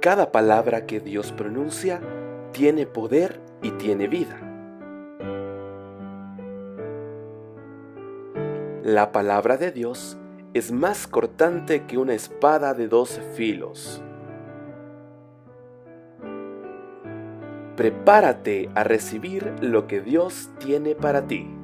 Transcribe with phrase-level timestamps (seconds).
[0.00, 2.00] Cada palabra que Dios pronuncia
[2.52, 4.38] tiene poder y tiene vida.
[8.84, 10.16] La palabra de Dios
[10.54, 14.00] es más cortante que una espada de dos filos.
[17.74, 21.57] Prepárate a recibir lo que Dios tiene para ti.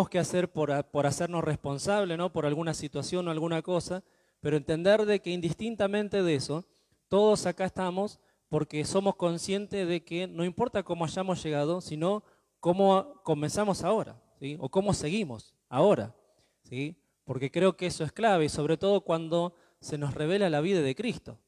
[0.00, 2.32] Tuvimos que hacer por, hacernos responsables, ¿no?
[2.32, 4.02] Por alguna situación o alguna cosa,
[4.40, 6.64] pero entender de que indistintamente de eso,
[7.08, 8.18] todos acá estamos
[8.48, 12.24] porque somos conscientes de que no importa cómo hayamos llegado, sino
[12.60, 14.56] cómo comenzamos ahora, ¿sí?
[14.58, 16.14] O cómo seguimos ahora,
[16.62, 16.96] ¿sí?
[17.24, 20.80] Porque creo que eso es clave, y sobre todo cuando se nos revela la vida
[20.80, 21.38] de Cristo,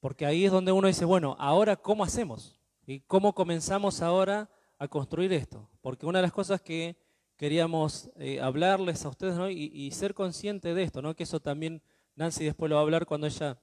[0.00, 4.88] Porque ahí es donde uno dice, bueno, ahora cómo hacemos, ¿Y ¿Cómo comenzamos ahora a
[4.88, 5.68] construir esto?
[5.82, 6.96] Porque una de las cosas que
[7.38, 11.14] queríamos eh, hablarles a ustedes y, ser consciente de esto, ¿no?
[11.14, 11.80] que eso también
[12.16, 13.62] Nancy después lo va a hablar cuando ella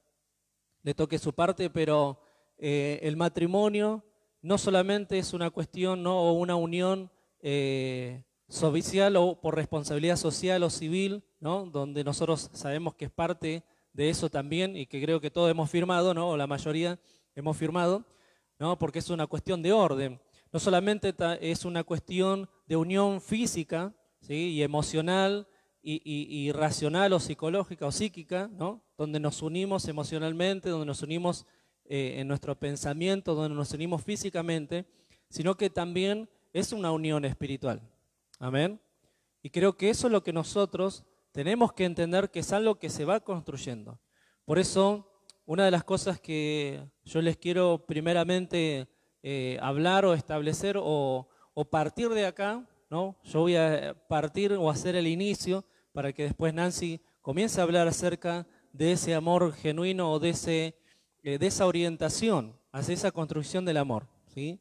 [0.82, 2.20] le toque su parte, pero
[2.58, 4.06] eh, el matrimonio
[4.42, 6.22] no solamente es una cuestión ¿no?
[6.22, 11.66] o una unión eh, social o por responsabilidad social o civil, ¿no?
[11.66, 15.70] donde nosotros sabemos que es parte de eso también y que creo que todos hemos
[15.70, 16.30] firmado, ¿no?
[16.30, 16.98] o la mayoría
[17.36, 18.06] hemos firmado,
[18.58, 18.80] ¿no?
[18.80, 20.22] porque es una cuestión de orden.
[20.54, 24.34] No solamente es una cuestión de unión física ¿sí?
[24.34, 25.48] y emocional
[25.88, 28.84] y, racional o psicológica o psíquica, ¿no?
[28.98, 31.46] donde nos unimos emocionalmente, donde nos unimos
[31.86, 34.88] eh, en nuestro pensamiento, donde nos unimos físicamente,
[35.30, 37.82] sino que también es una unión espiritual.
[38.40, 38.82] Amén.
[39.44, 42.90] Y creo que eso es lo que nosotros tenemos que entender que es algo que
[42.90, 44.00] se va construyendo.
[44.46, 45.12] Por eso,
[45.46, 48.88] una de las cosas que yo les quiero primeramente
[49.22, 51.28] eh, hablar o establecer o,
[51.64, 53.16] partir de acá, ¿no?
[53.24, 57.88] Yo voy a partir o hacer el inicio para que después Nancy comience a hablar
[57.88, 60.76] acerca de ese amor genuino o de, ese,
[61.24, 64.60] eh, de esa orientación hacia esa construcción del amor, ¿sí?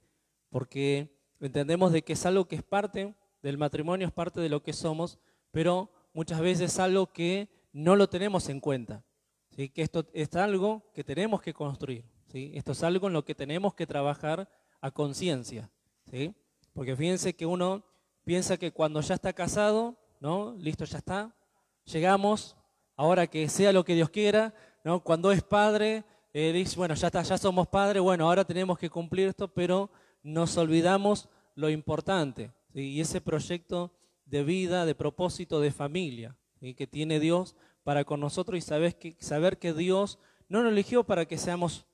[0.51, 4.63] Porque entendemos de que es algo que es parte del matrimonio, es parte de lo
[4.63, 5.19] que somos,
[5.51, 9.05] pero muchas veces es algo que no lo tenemos en cuenta,
[9.51, 9.69] ¿sí?
[9.69, 12.05] Que esto es algo que tenemos que construir.
[12.35, 14.49] Esto es algo en lo que tenemos que trabajar
[14.81, 15.71] a conciencia,
[16.11, 16.35] ¿sí?
[16.75, 17.83] Porque fíjense que uno
[18.25, 20.55] piensa que cuando ya está casado, ¿no?
[20.59, 21.35] Listo, ya está,
[21.85, 22.57] llegamos,
[22.97, 24.53] ahora que sea lo que Dios quiera,
[24.83, 25.03] ¿no?
[25.03, 28.91] Cuando es padre, eh, dice, bueno, ya está, ya somos padres, bueno, ahora tenemos que
[28.91, 29.89] cumplir esto, pero
[30.23, 33.93] nos olvidamos lo importante, y ese proyecto
[34.27, 36.37] de vida, de propósito, de familia,
[36.77, 40.19] que tiene Dios para con nosotros y saber que, saber que Dios
[40.49, 41.87] no nos eligió para que seamos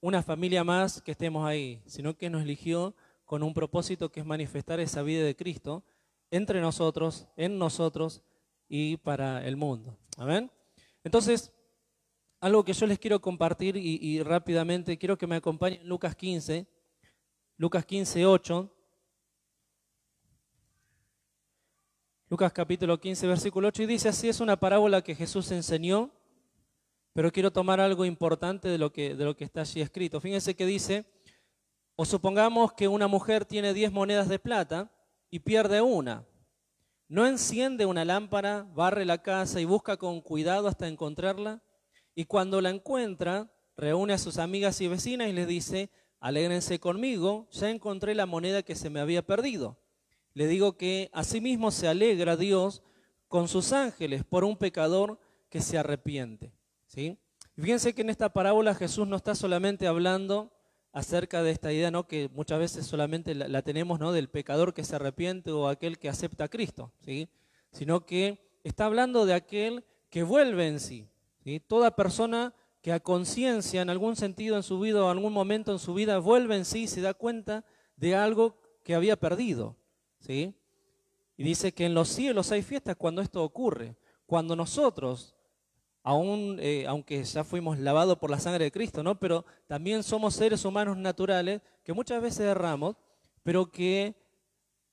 [0.00, 2.94] una familia más que estemos ahí, sino que nos eligió
[3.26, 5.84] con un propósito que es manifestar esa vida de Cristo
[6.30, 8.22] entre nosotros, en nosotros
[8.68, 9.98] y para el mundo.
[10.16, 10.50] Amén.
[11.04, 11.52] Entonces,
[12.40, 16.66] algo que yo les quiero compartir y, rápidamente quiero que me acompañen Lucas 15,
[17.58, 18.72] Lucas 15, 8.
[22.28, 26.10] Lucas capítulo 15, versículo 8, y dice así, es una parábola que Jesús enseñó
[27.16, 30.20] pero quiero tomar algo importante de lo que, de lo que está allí escrito.
[30.20, 31.06] Fíjense que dice,
[31.96, 34.92] o supongamos que una mujer tiene 10 monedas de plata
[35.30, 36.26] y pierde una.
[37.08, 41.62] No enciende una lámpara, barre la casa y busca con cuidado hasta encontrarla.
[42.14, 45.90] Y cuando la encuentra, reúne a sus amigas y vecinas y les dice,
[46.20, 49.78] alégrense conmigo, ya encontré la moneda que se me había perdido.
[50.34, 52.82] Le digo que asimismo se alegra Dios
[53.28, 55.18] con sus ángeles por un pecador
[55.48, 56.52] que se arrepiente.
[56.86, 57.18] ¿sí?
[57.56, 60.55] fíjense que en esta parábola Jesús no está solamente hablando
[60.96, 62.06] acerca de esta idea, ¿no?
[62.06, 64.12] que muchas veces solamente la, tenemos ¿no?
[64.12, 67.28] del pecador que se arrepiente o aquel que acepta a Cristo, ¿sí?
[67.70, 71.06] sino que está hablando de aquel que vuelve en sí.
[71.44, 71.60] ¿sí?
[71.60, 75.70] Toda persona que a conciencia en algún sentido en su vida o en algún momento
[75.70, 79.76] en su vida vuelve en sí y se da cuenta de algo que había perdido.
[80.20, 80.54] ¿sí?
[81.36, 83.96] Y dice que en los cielos hay fiestas cuando esto ocurre.
[84.24, 85.35] Cuando nosotros
[86.06, 89.18] aún, eh, aunque ya fuimos lavados por la sangre de Cristo, ¿no?
[89.18, 92.94] Pero también somos seres humanos naturales que muchas veces erramos,
[93.42, 94.14] pero que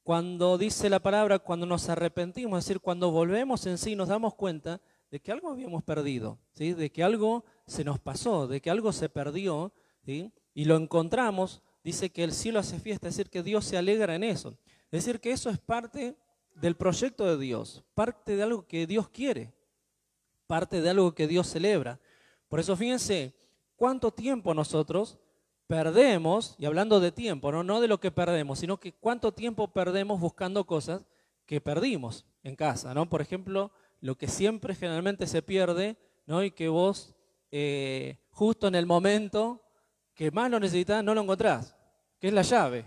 [0.02, 4.34] cuando dice la palabra, cuando nos arrepentimos, es decir, cuando volvemos en sí, nos damos
[4.34, 4.82] cuenta
[5.12, 6.74] de que algo habíamos perdido, ¿sí?
[6.74, 9.72] de que algo se nos pasó, de que algo se perdió,
[10.04, 10.32] ¿sí?
[10.56, 14.16] y lo encontramos, dice que el cielo hace fiesta, es decir, que Dios se alegra
[14.16, 14.58] en eso.
[14.90, 16.16] Es decir, que eso es parte
[16.56, 19.54] del proyecto de Dios, parte de algo que Dios quiere
[20.48, 22.00] parte de algo que Dios celebra.
[22.48, 23.34] Por eso fíjense
[23.76, 25.18] cuánto tiempo nosotros
[25.68, 27.64] perdemos, y hablando de tiempo, ¿no?
[27.64, 31.06] no de lo que perdemos, sino que cuánto tiempo perdemos buscando cosas
[31.46, 32.94] que perdimos en casa.
[32.94, 33.10] ¿no?
[33.10, 36.44] Por ejemplo, lo que siempre generalmente se pierde ¿no?
[36.44, 37.16] y que vos
[37.52, 39.62] eh, justo en el momento
[40.14, 41.76] que más lo necesitas no lo encontrás,
[42.20, 42.86] que es la llave.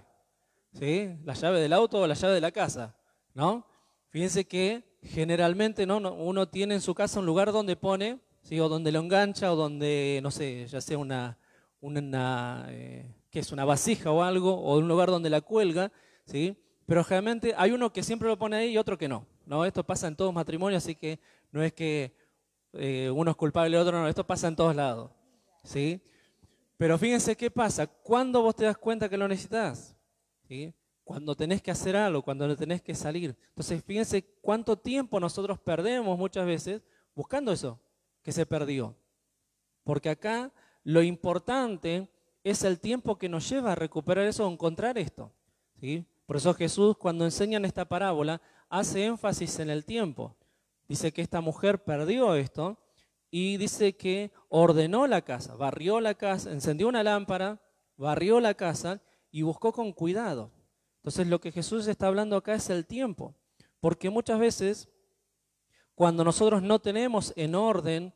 [0.73, 1.17] ¿sí?
[1.25, 2.97] La llave del auto o la llave de la casa.
[3.35, 3.67] ¿no?
[4.11, 5.99] Fíjense que generalmente ¿no?
[5.99, 8.19] uno tiene en su casa un lugar donde pone,
[8.61, 11.38] o donde lo engancha, o donde, no sé, ya sea una,
[11.81, 15.91] una eh, que es una vasija o algo, o un lugar donde la cuelga,
[16.25, 16.56] ¿sí?
[16.87, 19.26] Pero generalmente hay uno que siempre lo pone ahí y otro que no.
[19.44, 19.64] ¿no?
[19.64, 21.19] Esto pasa en todos matrimonios, así que
[21.50, 22.14] no es que
[22.75, 25.11] eh, uno es culpable y otro no, esto pasa en todos lados.
[25.64, 26.00] ¿sí?
[26.76, 29.97] Pero fíjense qué pasa, cuando vos te das cuenta que lo necesitas,
[30.47, 30.73] ¿sí?
[31.06, 33.37] Cuando tenés que hacer algo, cuando tenés que salir.
[33.50, 36.82] Entonces, fíjense cuánto tiempo nosotros perdemos muchas veces
[37.14, 37.79] buscando eso
[38.25, 38.97] que se perdió.
[39.85, 42.11] Porque acá lo importante
[42.43, 45.31] es el tiempo que nos lleva a recuperar eso o encontrar esto.
[46.26, 50.37] Por eso Jesús cuando enseña en esta parábola hace énfasis en el tiempo.
[50.88, 52.79] Dice que esta mujer perdió esto
[53.31, 57.61] y dice que ordenó la casa, barrió la casa, encendió una lámpara,
[57.97, 59.00] barrió la casa
[59.31, 60.50] y buscó con cuidado.
[61.06, 63.32] Entonces lo que Jesús está hablando acá es el tiempo,
[63.79, 64.88] porque muchas veces
[65.94, 68.12] cuando nosotros no tenemos en orden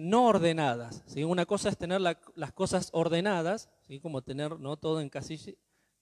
[0.00, 1.02] no ordenadas.
[1.04, 1.22] ¿sí?
[1.22, 4.00] Una cosa es tener las cosas ordenadas, ¿sí?
[4.00, 4.78] como tener ¿no?
[4.78, 5.52] todo, en casilla,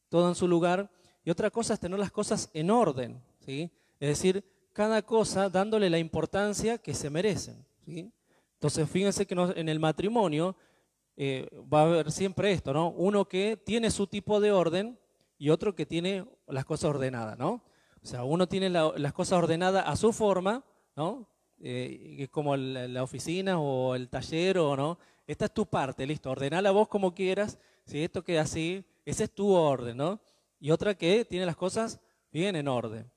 [0.08, 0.88] todo en su lugar,
[1.24, 3.20] y otra cosa es tener las cosas en orden.
[3.44, 3.68] ¿sí?
[3.98, 7.66] Es decir, cada cosa dándole la importancia que se merecen.
[7.84, 8.12] ¿sí?
[8.54, 10.54] Entonces, fíjense que en el matrimonio
[11.16, 12.90] eh, va a haber siempre esto, ¿no?
[12.90, 14.96] Uno que tiene su tipo de orden
[15.38, 17.62] y otro que tiene las cosas ordenadas, ¿no?
[18.02, 20.64] O sea, uno tiene las cosas ordenadas a su forma,
[20.96, 21.28] ¿no?
[21.60, 24.98] eh, como la oficina o el taller o no.
[25.26, 26.30] Esta es tu parte, listo.
[26.30, 27.58] Ordenala vos como quieras.
[27.84, 30.20] Si esto queda así, ese es tu orden, ¿no?
[30.60, 32.00] Y otra que tiene las cosas
[32.32, 33.10] bien en orden.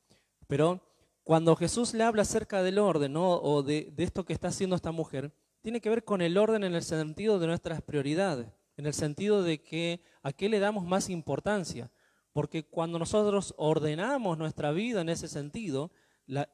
[0.47, 0.81] Pero
[1.23, 3.35] cuando Jesús le habla acerca del orden, ¿no?
[3.35, 6.63] O de, de esto que está haciendo esta mujer, tiene que ver con el orden
[6.63, 8.47] en el sentido de nuestras prioridades,
[8.77, 11.91] en el sentido de que a qué le damos más importancia.
[12.33, 15.91] Porque cuando nosotros ordenamos nuestra vida en ese sentido,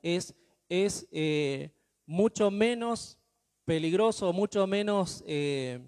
[0.01, 0.35] es
[0.69, 1.71] eh,
[2.05, 3.19] mucho menos
[3.65, 5.85] peligroso, mucho menos eh,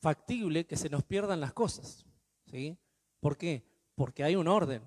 [0.00, 2.04] factible que se nos pierdan las cosas.
[2.44, 2.76] ¿sí?
[3.20, 3.64] ¿Por qué?
[3.94, 4.82] Porque hay un orden,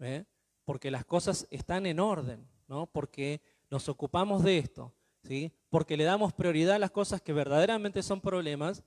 [0.00, 0.24] ¿eh?
[0.64, 2.86] porque las cosas están en orden, ¿no?
[2.86, 5.52] porque nos ocupamos de esto, ¿sí?
[5.68, 8.82] porque le damos prioridad a las cosas que verdaderamente son problemas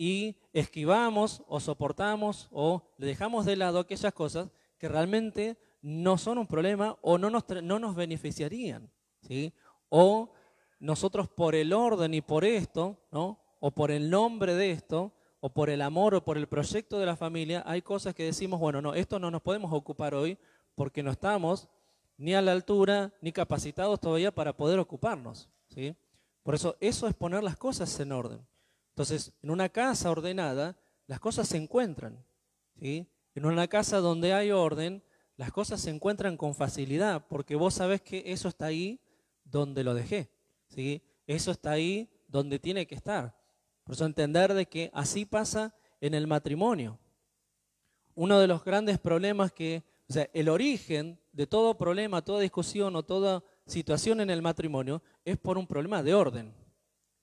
[0.00, 4.48] y esquivamos o soportamos o le dejamos de lado aquellas cosas
[4.78, 8.90] que realmente no son un problema o no nos, no nos beneficiarían.
[9.20, 9.52] ¿sí?
[9.90, 10.32] O
[10.78, 13.42] nosotros por el orden y por esto, ¿no?
[13.60, 17.04] o por el nombre de esto, o por el amor o por el proyecto de
[17.04, 20.38] la familia, hay cosas que decimos, bueno, no, esto no nos podemos ocupar hoy
[20.76, 21.68] porque no estamos
[22.16, 25.50] ni a la altura ni capacitados todavía para poder ocuparnos.
[25.68, 25.94] ¿sí?
[26.42, 28.46] Por eso eso es poner las cosas en orden.
[29.00, 30.76] Entonces, en una casa ordenada,
[31.06, 32.22] las cosas se encuentran.
[32.78, 33.08] ¿sí?
[33.34, 35.02] En una casa donde hay orden,
[35.38, 39.00] las cosas se encuentran con facilidad, porque vos sabés que eso está ahí
[39.42, 40.30] donde lo dejé.
[40.68, 41.02] ¿sí?
[41.26, 43.34] Eso está ahí donde tiene que estar.
[43.84, 46.98] Por eso entender de que así pasa en el matrimonio.
[48.14, 52.94] Uno de los grandes problemas que, o sea, el origen de todo problema, toda discusión
[52.96, 56.52] o toda situación en el matrimonio es por un problema de orden.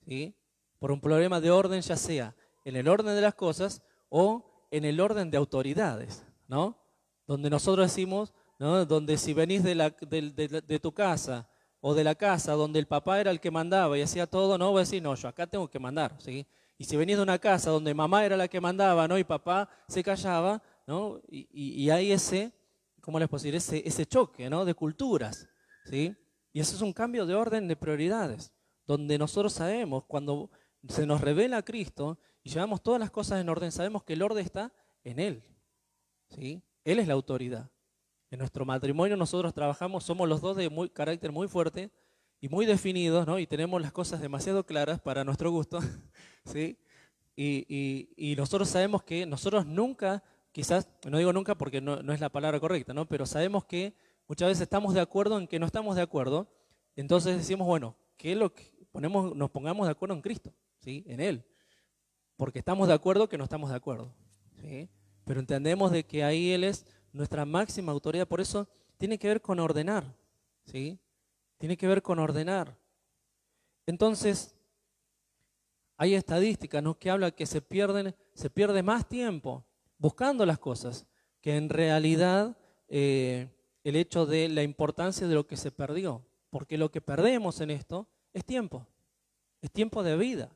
[0.04, 0.34] ¿sí?
[0.78, 4.84] Por un problema de orden ya sea en el orden de las cosas o en
[4.84, 6.78] el orden de autoridades, ¿no?
[7.26, 8.84] Donde nosotros decimos, ¿no?
[8.84, 11.48] Donde si venís de, tu casa
[11.80, 14.70] o de la casa donde el papá era el que mandaba y hacía todo, no
[14.70, 16.46] voy a decir, no, yo acá tengo que mandar, ¿sí?
[16.76, 19.18] Y si venís de una casa donde mamá era la que mandaba, ¿no?
[19.18, 21.20] Y papá se callaba, ¿no?
[21.28, 22.52] Y, y, hay ese,
[23.00, 23.54] ¿cómo les puedo decir?
[23.54, 24.64] Ese, ese choque, ¿no?
[24.64, 25.48] De culturas,
[25.86, 26.14] ¿sí?
[26.52, 28.52] Y eso es un cambio de orden de prioridades,
[28.86, 30.50] donde nosotros sabemos, cuando
[30.86, 34.44] se nos revela Cristo y llevamos todas las cosas en orden, sabemos que el orden
[34.44, 34.72] está
[35.04, 35.42] en Él,
[36.28, 36.62] ¿sí?
[36.84, 37.70] Él es la autoridad.
[38.30, 41.90] En nuestro matrimonio nosotros trabajamos, somos los dos de carácter muy fuerte
[42.40, 43.38] y muy definidos, ¿no?
[43.38, 45.80] Y tenemos las cosas demasiado claras para nuestro gusto,
[46.44, 46.78] ¿sí?
[47.40, 52.18] Y, y, nosotros sabemos que nosotros nunca, quizás, no digo nunca porque no, no, es
[52.18, 53.06] la palabra correcta, ¿no?
[53.06, 53.94] Pero sabemos que
[54.26, 56.50] muchas veces estamos de acuerdo en que no estamos de acuerdo.
[56.96, 61.04] Entonces decimos, bueno, que lo que ponemos, nos pongamos de acuerdo en Cristo, ¿sí?
[61.06, 61.44] En Él.
[62.36, 64.14] Porque estamos de acuerdo que no estamos de acuerdo,
[64.60, 64.88] ¿sí?
[65.24, 68.26] Pero entendemos de que ahí Él es nuestra máxima autoridad.
[68.26, 70.14] Por eso tiene que ver con ordenar,
[70.64, 70.98] ¿sí?
[71.58, 72.76] Tiene que ver con ordenar.
[73.86, 74.54] Entonces,
[75.96, 76.96] hay estadísticas ¿no?
[76.96, 79.64] que hablan que se, pierden, se pierde más tiempo
[79.98, 81.06] buscando las cosas
[81.40, 82.56] que en realidad
[82.88, 83.48] eh,
[83.82, 86.24] el hecho de la importancia de lo que se perdió.
[86.50, 88.86] Porque lo que perdemos en esto es tiempo,
[89.60, 90.50] es tiempo de vida.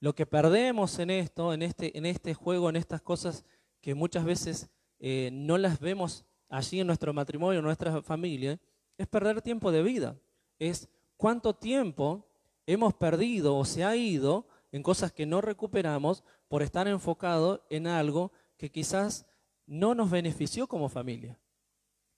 [0.00, 3.44] Lo que perdemos en esto, en este, en este juego, en estas cosas
[3.80, 8.58] que muchas veces eh, no las vemos allí en nuestro matrimonio, en nuestra familia,
[8.98, 10.16] es perder tiempo de vida.
[10.58, 12.26] Es cuánto tiempo
[12.66, 17.86] hemos perdido o se ha ido en cosas que no recuperamos por estar enfocado en
[17.86, 19.26] algo que quizás
[19.66, 21.38] no nos benefició como familia.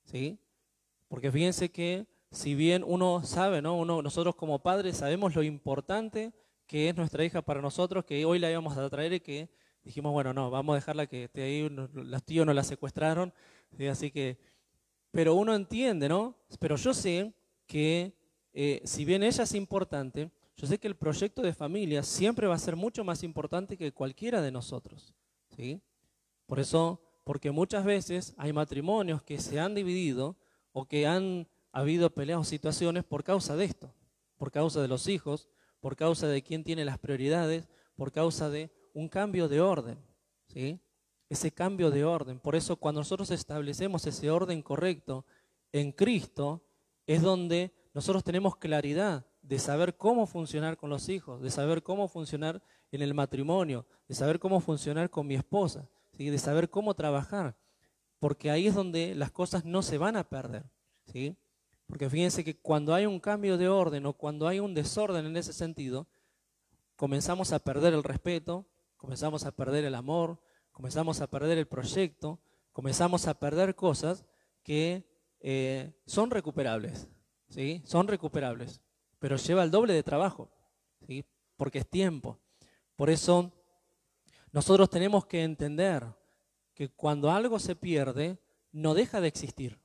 [0.05, 0.39] ¿Sí?
[1.09, 3.85] Porque fíjense que si bien uno sabe, ¿no?
[3.85, 6.33] Nosotros como padres sabemos lo importante
[6.67, 9.49] que es nuestra hija para nosotros, que hoy la íbamos a traer y que
[9.83, 13.33] dijimos, bueno, no, vamos a dejarla que esté ahí, los tíos nos la secuestraron,
[13.91, 14.39] así que,
[15.11, 16.37] pero uno entiende, ¿no?
[16.59, 17.35] Pero yo sé
[17.67, 18.15] que
[18.53, 22.55] eh, si bien ella es importante, yo sé que el proyecto de familia siempre va
[22.55, 25.13] a ser mucho más importante que cualquiera de nosotros.
[25.57, 25.83] ¿sí?
[26.47, 30.37] Por eso, porque muchas veces hay matrimonios que se han dividido
[30.73, 33.93] o que han habido peleas o situaciones por causa de esto,
[34.37, 35.49] por causa de los hijos,
[35.85, 39.99] por causa de quién tiene las prioridades, por causa de un cambio de orden.
[40.47, 40.81] ¿sí?
[41.29, 42.41] Ese cambio de orden.
[42.41, 45.27] Por eso cuando nosotros establecemos ese orden correcto
[45.73, 46.63] en Cristo,
[47.07, 52.09] es donde nosotros tenemos claridad de saber cómo funcionar con los hijos, de saber cómo
[52.09, 55.87] funcionar en el matrimonio, de saber cómo funcionar con mi esposa,
[56.17, 56.31] ¿sí?
[56.31, 57.59] de saber cómo trabajar,
[58.19, 60.65] porque ahí es donde las cosas no se van a perder.
[61.13, 61.37] ¿sí?
[61.87, 65.37] Porque fíjense que cuando hay un cambio de orden o cuando hay un desorden en
[65.37, 66.07] ese sentido,
[66.97, 70.41] comenzamos a perder el respeto, comenzamos a perder el amor,
[70.73, 72.41] comenzamos a perder el proyecto,
[72.73, 74.25] comenzamos a perder cosas
[74.63, 75.05] que
[75.41, 77.09] eh, son recuperables,
[77.49, 77.83] ¿sí?
[77.85, 78.81] Son recuperables
[79.25, 80.51] pero lleva el doble de trabajo,
[81.07, 81.25] ¿sí?
[81.57, 82.39] porque es tiempo.
[82.95, 83.51] Por eso
[84.53, 86.05] nosotros tenemos que entender
[86.75, 88.39] que cuando algo se pierde,
[88.71, 89.81] no deja de existir.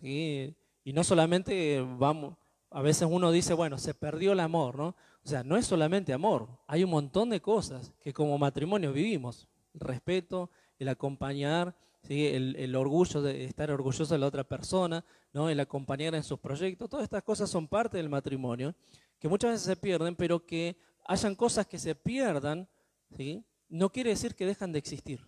[0.00, 0.56] ¿sí?
[0.84, 2.36] Y no solamente vamos,
[2.70, 4.88] a veces uno dice, bueno, se perdió el amor, ¿no?
[5.24, 9.48] O sea, no es solamente amor, hay un montón de cosas que como matrimonio vivimos.
[9.72, 11.74] El respeto, el acompañar,
[12.08, 15.48] el, orgullo de estar orgulloso de la otra persona, ¿no?
[15.48, 18.74] el acompañar en sus proyectos, todas estas cosas son parte del matrimonio,
[19.18, 20.76] que muchas veces se pierden, pero que
[21.06, 22.68] hayan cosas que se pierdan,
[23.16, 23.42] ¿sí?
[23.68, 25.26] no quiere decir que dejan de existir.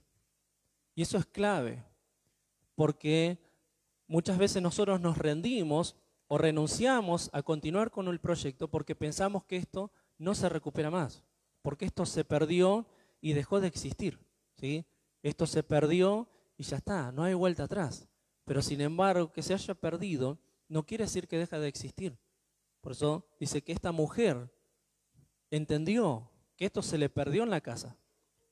[0.95, 1.83] Y eso es clave,
[2.75, 3.39] porque
[4.07, 5.97] muchas veces nosotros nos rendimos
[6.29, 11.25] o renunciamos a continuar con el proyecto porque pensamos que esto no se recupera más,
[11.63, 12.87] porque esto se perdió
[13.21, 14.19] y dejó de existir.
[14.57, 14.85] ¿sí?
[15.23, 18.09] Esto se perdió y ya está, no hay vuelta atrás.
[18.45, 22.19] Pero sin embargo, que se haya perdido no quiere decir que deja de existir.
[22.81, 24.51] Por eso dice que esta mujer
[25.51, 27.97] entendió que esto se le perdió en la casa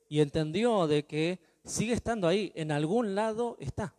[0.09, 3.97] y entendió de que sigue estando ahí, en algún lado está.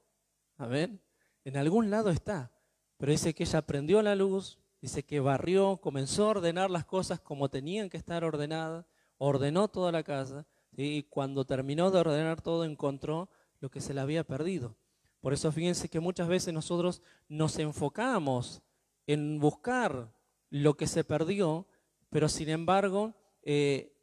[0.58, 1.00] A ver,
[1.46, 2.52] en algún lado está.
[2.98, 7.22] Pero dice que ella prendió la luz, dice que barrió, comenzó a ordenar las cosas
[7.22, 8.86] como tenían que estar ordenadas,
[9.18, 14.02] ordenó toda la casa y cuando terminó de ordenar todo encontró lo que se le
[14.02, 14.75] había perdido.
[15.22, 18.62] Por eso fíjense que muchas veces nosotros nos enfocamos
[19.08, 20.12] en buscar
[20.50, 21.68] lo que se perdió,
[22.10, 23.94] pero sin embargo, eh,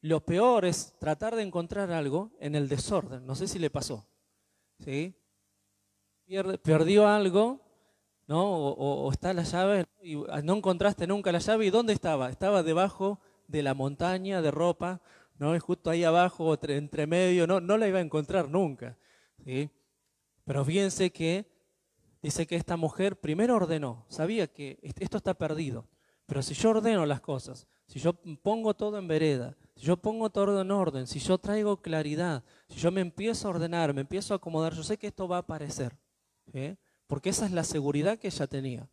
[0.00, 3.26] lo peor es tratar de encontrar algo en el desorden.
[3.26, 4.06] No sé si le pasó.
[4.78, 5.14] ¿sí?
[6.62, 7.60] Perdió algo,
[8.26, 8.44] ¿no?
[8.46, 11.66] O, está la llave y no encontraste nunca la llave.
[11.66, 12.30] ¿Y dónde estaba?
[12.30, 15.00] Estaba debajo de la montaña de ropa
[15.38, 15.54] ¿no?
[15.54, 18.96] es justo ahí abajo, entre medio, no, no la iba a encontrar nunca.
[19.44, 19.70] ¿sí?
[20.44, 21.46] Pero fíjense que
[22.22, 25.86] dice que esta mujer primero ordenó, sabía que esto está perdido,
[26.26, 30.30] pero si yo ordeno las cosas, si yo pongo todo en vereda, si yo pongo
[30.30, 34.34] todo en orden, si yo traigo claridad, si yo me empiezo a ordenar, me empiezo
[34.34, 35.96] a acomodar, yo sé que esto va a aparecer.
[37.06, 38.88] Porque esa es la seguridad que ella tenía.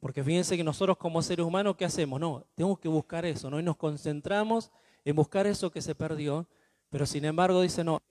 [0.00, 2.20] Porque fíjense que nosotros como seres humanos, ¿qué hacemos?
[2.20, 3.58] No, tenemos que buscar eso, ¿no?
[3.58, 4.70] Y nos concentramos
[5.04, 6.46] en buscar eso que se perdió,
[6.90, 8.02] pero sin embargo dice, no,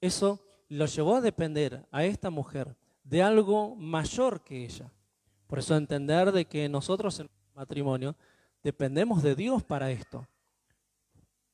[0.00, 4.92] eso lo llevó a depender a esta mujer de algo mayor que ella.
[5.46, 8.16] Por eso entender de que nosotros en matrimonio
[8.62, 10.26] dependemos de Dios para esto.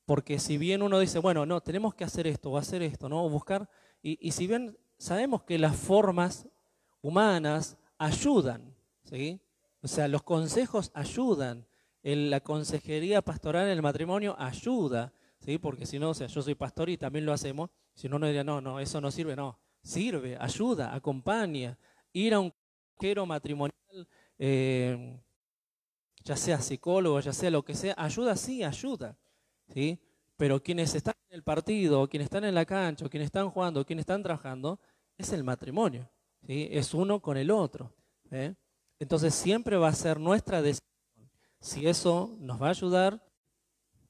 [0.04, 3.25] Porque si bien uno dice, bueno, no, tenemos que hacer esto o hacer esto, ¿no?
[3.25, 3.69] O buscar,
[4.02, 6.47] y si bien sabemos que las formas
[7.00, 9.40] humanas ayudan, ¿sí?
[9.83, 11.66] O sea, los consejos ayudan,
[12.02, 15.57] la consejería pastoral en el matrimonio ayuda, ¿sí?
[15.57, 18.26] porque si no, o sea, yo soy pastor y también lo hacemos, si no, no
[18.26, 21.78] diría, no, no, eso no sirve, no, sirve, ayuda, acompaña.
[22.12, 22.52] Ir a un
[22.95, 25.19] consejero matrimonial, eh,
[26.25, 29.16] ya sea psicólogo, ya sea lo que sea, ayuda sí, ayuda,
[29.73, 29.99] ¿sí?
[30.37, 34.02] Pero quienes están en el partido, quienes están en la cancha, quienes están jugando, quienes
[34.02, 34.78] están trabajando,
[35.22, 36.08] es el matrimonio,
[36.46, 36.68] ¿sí?
[36.70, 37.92] Es uno con el otro.
[38.30, 38.54] ¿eh?
[38.98, 40.90] Entonces siempre va a ser nuestra decisión
[41.60, 43.22] si eso nos va a ayudar.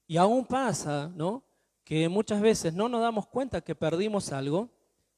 [0.07, 1.45] Y aún pasa, ¿no?
[1.85, 4.71] Que muchas veces no nos damos cuenta que perdimos algo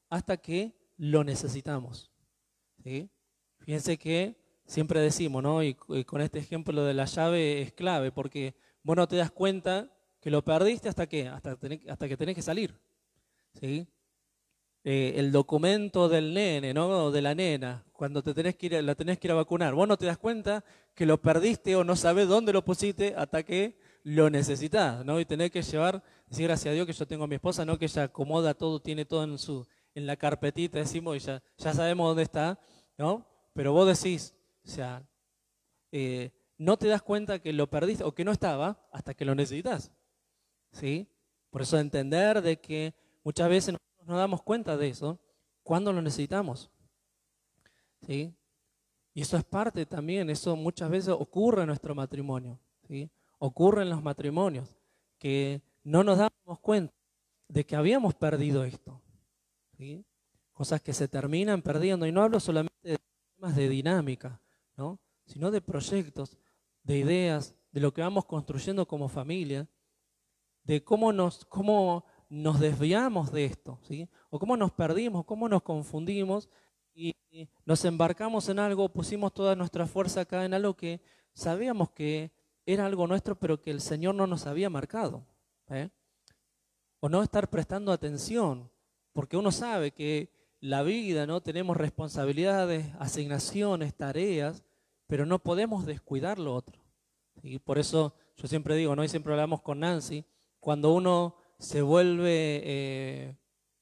[0.09, 2.11] hasta que lo necesitamos.
[2.83, 3.09] ¿sí?
[3.59, 4.35] Fíjense que
[4.65, 5.63] siempre decimos, ¿no?
[5.63, 9.91] Y, con este ejemplo de la llave es clave, porque vos no te das cuenta
[10.21, 11.57] que lo perdiste hasta que, hasta,
[11.89, 12.79] hasta que tenés que salir.
[13.59, 13.87] ¿sí?
[14.85, 17.05] Eh, el documento del nene, ¿no?
[17.05, 19.73] O de la nena, cuando te tenés que ir, la tenés que ir a vacunar.
[19.73, 20.63] Vos no te das cuenta
[20.93, 25.21] que lo perdiste o no sabés dónde lo pusiste hasta que lo necesitas, ¿no?
[25.21, 27.79] Y tenés que llevar, decir gracias a Dios que yo tengo a mi esposa, ¿no?
[27.79, 31.73] Que ella acomoda todo, tiene todo en su, en la carpetita, decimos, y ya, ya
[31.73, 32.59] sabemos dónde está,
[32.97, 33.25] ¿no?
[33.53, 34.35] Pero vos decís,
[34.65, 35.07] o sea,
[35.93, 39.33] eh, no te das cuenta que lo perdiste o que no estaba hasta que lo
[39.33, 39.93] necesitas,
[40.73, 41.07] ¿sí?
[41.49, 43.75] Por eso entender de que muchas veces
[44.05, 45.19] nos damos cuenta de eso
[45.63, 46.69] cuando lo necesitamos.
[48.05, 48.33] ¿Sí?
[49.13, 52.59] Y eso es parte también, eso muchas veces ocurre en nuestro matrimonio.
[52.87, 53.09] ¿sí?
[53.37, 54.75] Ocurre en los matrimonios,
[55.19, 56.93] que no nos damos cuenta
[57.47, 59.01] de que habíamos perdido esto.
[59.77, 60.03] ¿sí?
[60.53, 62.05] Cosas que se terminan perdiendo.
[62.05, 62.99] Y no hablo solamente de
[63.35, 64.41] temas de dinámica,
[64.75, 64.99] ¿no?
[65.25, 66.37] sino de proyectos,
[66.83, 69.67] de ideas, de lo que vamos construyendo como familia,
[70.63, 74.09] de cómo nos, cómo nos desviamos de esto, ¿sí?
[74.31, 76.49] O cómo nos perdimos, cómo nos confundimos
[76.95, 77.15] y
[77.63, 80.99] nos embarcamos en algo, pusimos toda nuestra fuerza acá en algo que
[81.33, 82.31] sabíamos que
[82.65, 85.25] era algo nuestro, pero que el Señor no nos había marcado.
[85.69, 85.89] ¿eh?
[86.99, 88.71] O no estar prestando atención,
[89.11, 91.41] porque uno sabe que la vida, ¿no?
[91.41, 94.63] Tenemos responsabilidades, asignaciones, tareas,
[95.05, 96.81] pero no podemos descuidar lo otro.
[97.43, 99.03] Y por eso yo siempre digo, ¿no?
[99.03, 100.25] Y siempre hablamos con Nancy,
[100.59, 103.37] cuando uno se vuelve, eh,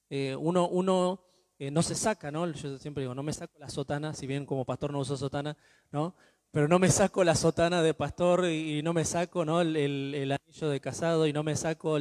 [0.10, 1.24] eh, uno, uno
[1.58, 2.50] eh, no se saca, ¿no?
[2.52, 5.58] Yo siempre digo, no me saco la sotana, si bien como pastor no uso sotana,
[5.92, 6.16] ¿no?
[6.51, 9.62] Pero no me saco la sotana de pastor y, no me saco, ¿no?
[9.62, 11.98] El, el, anillo de casado y no me saco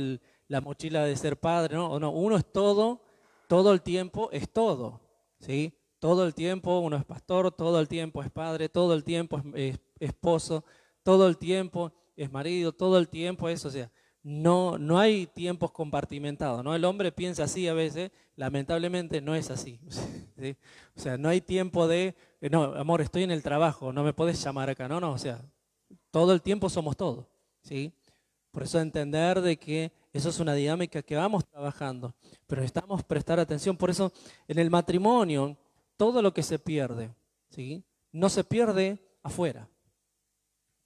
[0.48, 1.98] la mochila de ser padre, ¿no?
[1.98, 3.00] no, uno es todo,
[3.48, 5.00] todo el tiempo es todo,
[5.38, 5.72] ¿sí?
[5.98, 9.78] Todo el tiempo uno es pastor, todo el tiempo es padre, todo el tiempo es
[9.98, 10.64] esposo,
[11.02, 13.90] todo el tiempo es marido, todo el tiempo es, o sea,
[14.22, 16.74] no, no hay tiempos compartimentados, ¿no?
[16.74, 19.78] El hombre piensa así a veces, lamentablemente no es así.
[20.96, 24.14] O sea, no hay tiempo de, eh, no, amor, estoy en el trabajo, no me
[24.14, 25.42] puedes llamar acá, no, no, o sea,
[26.10, 27.26] todo el tiempo somos todos,
[27.62, 27.92] ¿sí?
[28.50, 32.14] Por eso entender de que eso es una dinámica que vamos trabajando,
[32.46, 34.12] pero necesitamos prestar atención, por eso
[34.48, 35.58] en el matrimonio
[35.98, 37.14] todo lo que se pierde,
[37.50, 37.84] ¿sí?
[38.12, 39.68] No se pierde afuera.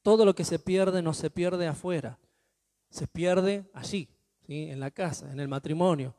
[0.03, 2.19] Todo lo que se pierde no se pierde afuera
[2.95, 4.09] se pierde allí,
[4.47, 4.71] ¿sí?
[4.71, 6.15] en la casa, en el matrimonio.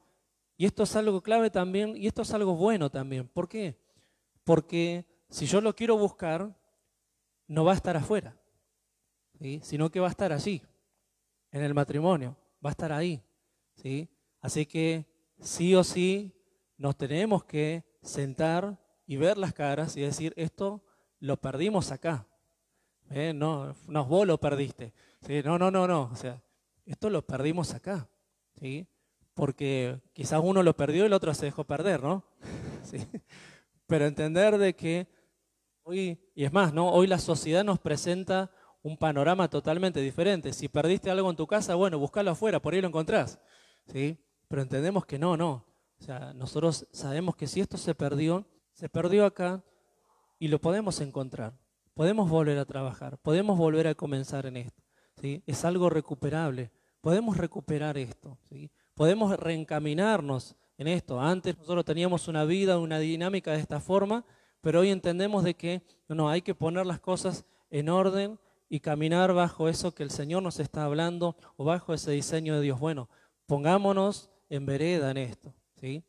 [0.57, 3.29] Y esto es algo clave también, y esto es algo bueno también.
[3.29, 3.77] ¿Por qué?
[4.43, 6.53] Porque si yo lo quiero buscar,
[7.47, 8.37] no va a estar afuera,
[9.39, 9.61] ¿sí?
[9.63, 10.61] sino que va a estar allí,
[11.49, 13.23] en el matrimonio, va a estar ahí.
[13.75, 14.09] ¿sí?
[14.41, 15.05] Así que
[15.39, 16.35] sí o sí
[16.77, 20.83] nos tenemos que sentar y ver las caras y decir, esto
[21.21, 22.27] lo perdimos acá.
[23.11, 23.31] ¿Eh?
[23.33, 24.93] No, no, vos lo perdiste.
[25.21, 25.41] ¿Sí?
[25.41, 26.09] No, no, no, no.
[26.11, 26.41] O sea,
[26.85, 28.09] esto lo perdimos acá,
[28.59, 28.87] ¿sí?
[29.33, 32.25] Porque quizás uno lo perdió y el otro se dejó perder, ¿no?
[32.83, 33.05] ¿Sí?
[33.87, 35.07] Pero entender de que
[35.83, 36.89] hoy, y es más, ¿no?
[36.91, 40.53] Hoy la sociedad nos presenta un panorama totalmente diferente.
[40.53, 43.39] Si perdiste algo en tu casa, bueno, buscalo afuera, por ahí lo encontrás,
[43.87, 44.17] ¿sí?
[44.47, 45.65] Pero entendemos que no, no.
[45.99, 49.63] O sea, nosotros sabemos que si esto se perdió, se perdió acá
[50.37, 51.57] y lo podemos encontrar.
[51.93, 54.84] Podemos volver a trabajar, podemos volver a comenzar en esto.
[55.21, 56.71] Es algo recuperable.
[57.01, 58.37] Podemos recuperar esto.
[58.93, 61.19] Podemos reencaminarnos en esto.
[61.19, 64.25] Antes nosotros teníamos una vida, una dinámica de esta forma,
[64.61, 69.33] pero hoy entendemos de que no, hay que poner las cosas en orden y caminar
[69.33, 72.79] bajo eso que el Señor nos está hablando o bajo ese diseño de Dios.
[72.79, 73.09] Bueno,
[73.45, 76.03] pongámonos en vereda en esto, ¿sí?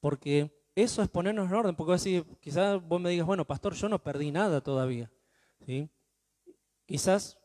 [0.00, 3.88] Porque eso es ponernos en orden, porque así, quizás vos me digas, bueno, pastor, yo
[3.88, 5.10] no perdí nada todavía,
[5.66, 5.88] ¿sí?
[6.86, 7.37] Quizás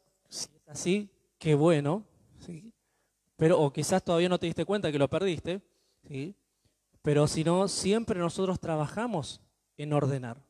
[0.67, 2.03] así, qué bueno,
[2.39, 2.73] ¿sí?
[3.35, 5.61] Pero, o quizás todavía no te diste cuenta que lo perdiste,
[6.07, 6.35] ¿sí?
[7.01, 9.41] Pero si no, siempre nosotros trabajamos
[9.77, 10.41] en ordenar.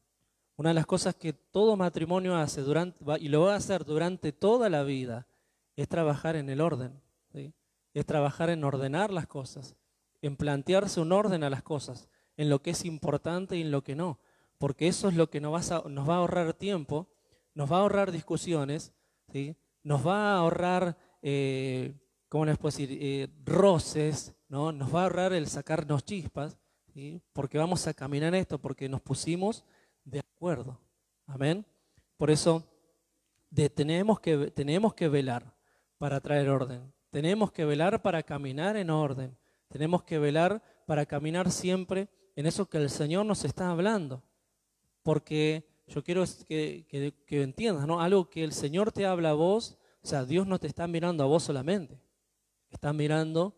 [0.55, 4.31] Una de las cosas que todo matrimonio hace durante, y lo va a hacer durante
[4.31, 5.27] toda la vida
[5.75, 7.01] es trabajar en el orden.
[7.33, 7.53] ¿sí?
[7.93, 9.75] Es trabajar en ordenar las cosas,
[10.21, 13.83] en plantearse un orden a las cosas, en lo que es importante y en lo
[13.83, 14.19] que no.
[14.59, 17.07] Porque eso es lo que nos, nos va a ahorrar tiempo,
[17.55, 18.93] nos va a ahorrar discusiones
[19.31, 19.55] ¿sí?
[19.83, 21.93] Nos va a ahorrar, eh,
[22.29, 24.71] ¿cómo les puedo decir?, eh, roces, ¿no?
[24.71, 26.57] nos va a ahorrar el sacarnos chispas,
[27.33, 29.63] porque vamos a caminar esto, porque nos pusimos
[30.03, 30.79] de acuerdo.
[31.25, 31.65] Amén.
[32.17, 32.63] Por eso
[33.73, 35.55] tenemos, que, tenemos que velar
[35.97, 36.93] para traer orden.
[37.09, 39.37] Tenemos que velar para caminar en orden.
[39.69, 44.23] Tenemos que velar para caminar siempre en eso que el Señor nos está hablando.
[45.01, 48.01] Porque yo quiero que, que, entiendas, ¿no?
[48.01, 51.23] Algo que el Señor te habla a vos, o sea, Dios no te está mirando
[51.23, 51.99] a vos solamente.
[52.71, 53.55] Está mirando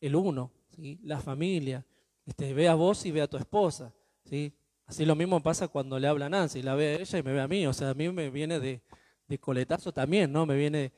[0.00, 0.98] el uno, ¿sí?
[1.02, 1.84] la familia.
[2.24, 3.92] Este, ve a vos y ve a tu esposa.
[4.24, 4.54] ¿sí?
[4.86, 7.32] Así lo mismo pasa cuando le habla a Nancy, la ve a ella y me
[7.32, 7.66] ve a mí.
[7.66, 8.80] O sea, a mí me viene de,
[9.28, 10.46] de coletazo también, ¿no?
[10.46, 10.92] Me viene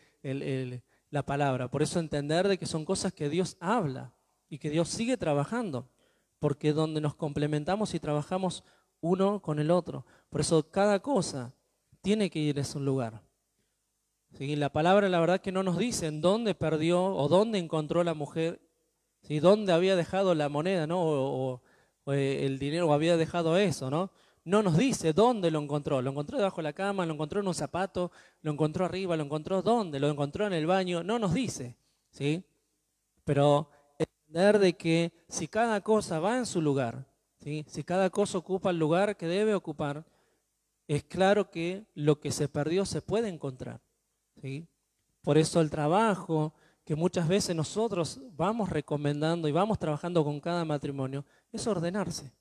[1.11, 1.69] la palabra.
[1.69, 4.15] Por eso entender de que son cosas que Dios habla
[4.49, 5.89] y que Dios sigue trabajando,
[6.39, 8.65] porque donde nos complementamos y trabajamos
[9.03, 10.07] uno con el otro.
[10.33, 11.53] Por eso cada cosa
[12.01, 13.21] tiene que ir a su lugar.
[14.39, 18.15] La palabra la verdad que no nos dice en dónde perdió o dónde encontró la
[18.15, 18.63] mujer,
[19.21, 19.41] ¿sí?
[19.41, 21.03] dónde había dejado la moneda ¿no?
[21.03, 21.63] o,
[22.07, 24.11] eh, el dinero o había dejado eso, ¿no?
[24.47, 26.01] no nos dice dónde lo encontró.
[26.01, 29.25] Lo encontró debajo de la cama, lo encontró en un zapato, lo encontró arriba, lo
[29.25, 31.03] encontró dónde, lo encontró en el baño.
[31.03, 31.77] No nos dice,
[32.11, 32.43] ¿sí?
[33.25, 33.69] Pero
[33.99, 37.07] entender de que si cada cosa va en su lugar,
[37.39, 40.07] si cada cosa ocupa el lugar que debe ocupar,
[40.89, 43.81] es claro que lo que se perdió se puede encontrar.
[44.41, 44.69] ¿sí?
[45.23, 50.65] Por eso el trabajo que muchas veces nosotros vamos recomendando y vamos trabajando con cada
[50.65, 52.33] matrimonio es ordenarse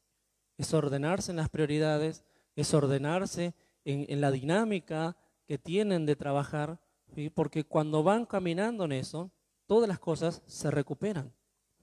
[0.61, 2.23] es ordenarse en las prioridades,
[2.55, 6.79] es ordenarse en, la dinámica que tienen de trabajar,
[7.33, 9.31] porque cuando van caminando en eso,
[9.65, 11.33] todas las cosas se recuperan.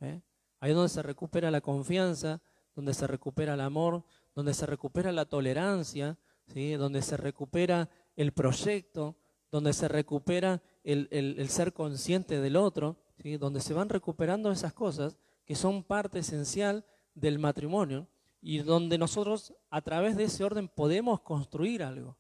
[0.01, 0.23] ¿eh?
[0.61, 2.40] Ahí es donde se recupera la confianza,
[2.75, 6.16] donde se recupera el amor, donde se recupera la tolerancia,
[6.55, 9.17] donde se recupera el proyecto,
[9.51, 12.97] donde se recupera el, ser consciente del otro,
[13.39, 16.85] donde se van recuperando esas cosas que son parte esencial
[17.15, 18.07] del matrimonio
[18.41, 22.17] y donde nosotros a través de ese orden podemos construir algo,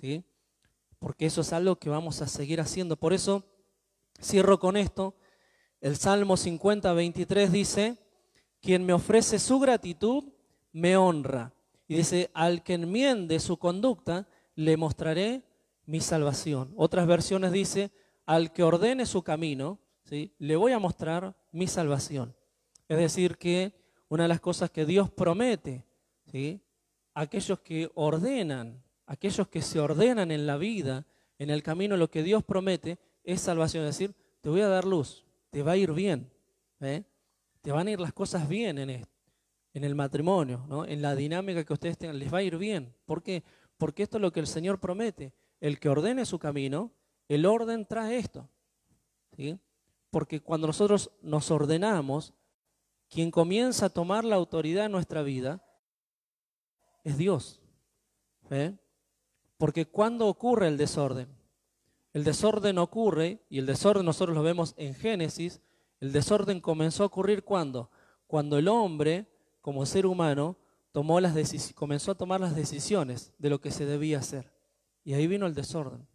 [0.00, 0.24] ¿sí?
[0.98, 2.96] Porque eso es algo que vamos a seguir haciendo.
[2.96, 3.44] Por eso
[4.20, 5.14] cierro con esto.
[5.80, 7.98] El Salmo 50, 23 dice,
[8.60, 10.24] quien me ofrece su gratitud,
[10.72, 11.52] me honra.
[11.88, 15.42] Y dice, al que enmiende su conducta, le mostraré
[15.86, 16.74] mi salvación.
[16.76, 17.90] Otras versiones dice,
[18.26, 20.34] al que ordene su camino, ¿sí?
[20.38, 22.36] le voy a mostrar mi salvación.
[22.88, 23.72] Es decir, que
[24.08, 25.86] una de las cosas que Dios promete,
[26.30, 26.60] ¿sí?
[27.14, 31.06] aquellos que ordenan, aquellos que se ordenan en la vida,
[31.38, 33.84] en el camino, lo que Dios promete es salvación.
[33.84, 36.30] Es decir, te voy a dar luz, te va a ir bien,
[36.80, 37.02] ¿eh?
[37.62, 39.06] te van a ir las cosas bien en,
[39.78, 40.84] en el matrimonio, ¿no?
[40.84, 42.94] en la dinámica que ustedes tengan, les va a ir bien.
[43.06, 43.44] ¿Por qué?
[43.76, 45.32] Porque esto es lo que el Señor promete.
[45.60, 46.92] El que ordene su camino,
[47.28, 48.48] el orden trae esto.
[49.36, 49.58] ¿sí?
[50.10, 52.34] Porque cuando nosotros nos ordenamos,
[53.08, 55.64] quien comienza a tomar la autoridad en nuestra vida
[57.04, 57.60] es Dios.
[58.50, 58.76] ¿eh?
[59.56, 61.28] Porque cuando ocurre el desorden,
[62.12, 65.60] el desorden ocurre, y el desorden nosotros lo vemos en Génesis,
[66.00, 67.90] el desorden comenzó a ocurrir cuando?
[68.26, 69.26] Cuando el hombre,
[69.68, 70.56] como ser humano,
[71.74, 74.50] comenzó a tomar las decisiones de lo que se debía hacer.
[75.04, 76.08] Y ahí vino el desorden.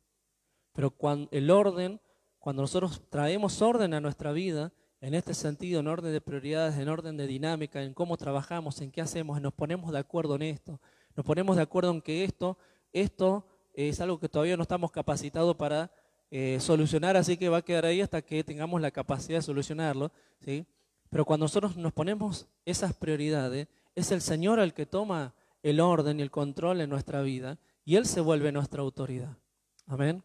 [0.72, 2.02] Pero cuando el orden,
[2.40, 6.90] cuando nosotros traemos orden a nuestra vida, en este sentido, en orden de prioridades, en
[6.90, 10.82] orden de dinámica, en cómo trabajamos, en qué hacemos, nos ponemos de acuerdo en esto,
[11.16, 12.58] nos ponemos de acuerdo en que esto,
[12.92, 15.92] esto es algo que todavía no estamos capacitados para
[16.32, 20.12] eh, solucionar, así que va a quedar ahí hasta que tengamos la capacidad de solucionarlo,
[20.40, 20.66] ¿sí?
[21.14, 26.20] Pero cuando nosotros nos ponemos esas prioridades, es el Señor el que toma el orden
[26.20, 29.38] y el control en nuestra vida y Él se vuelve nuestra autoridad.
[29.86, 30.24] Amén.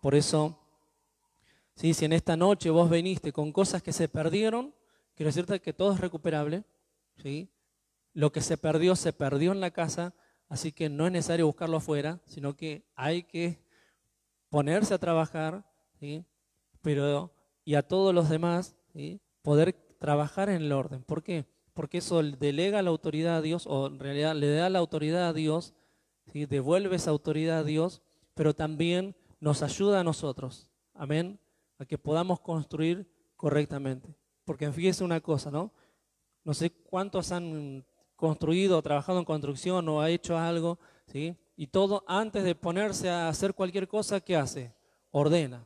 [0.00, 0.56] Por eso
[1.74, 4.72] si en esta noche vos veniste con cosas que se perdieron,
[5.16, 6.62] quiero decirte que todo es recuperable.
[7.20, 7.48] ¿sí?
[8.14, 10.14] Lo que se perdió, se perdió en la casa,
[10.48, 13.58] así que no es necesario buscarlo afuera, sino que hay que
[14.50, 15.64] ponerse a trabajar,
[15.98, 16.24] ¿sí?
[16.80, 17.32] pero
[17.64, 18.76] y a todos los demás
[19.42, 21.02] poder trabajar en el orden.
[21.02, 21.46] ¿Por qué?
[21.74, 25.32] Porque eso delega la autoridad a Dios, o en realidad le da la autoridad a
[25.32, 25.74] Dios,
[26.32, 26.46] ¿sí?
[26.46, 28.02] devuelve esa autoridad a Dios,
[28.34, 30.68] pero también nos ayuda a nosotros.
[30.94, 31.38] Amén
[31.78, 34.14] a que podamos construir correctamente.
[34.44, 35.72] Porque fíjese una cosa, ¿no?
[36.44, 37.84] No sé cuántos han
[38.16, 41.36] construido trabajado en construcción o ha hecho algo, ¿sí?
[41.56, 44.74] Y todo antes de ponerse a hacer cualquier cosa, ¿qué hace?
[45.10, 45.64] Ordena.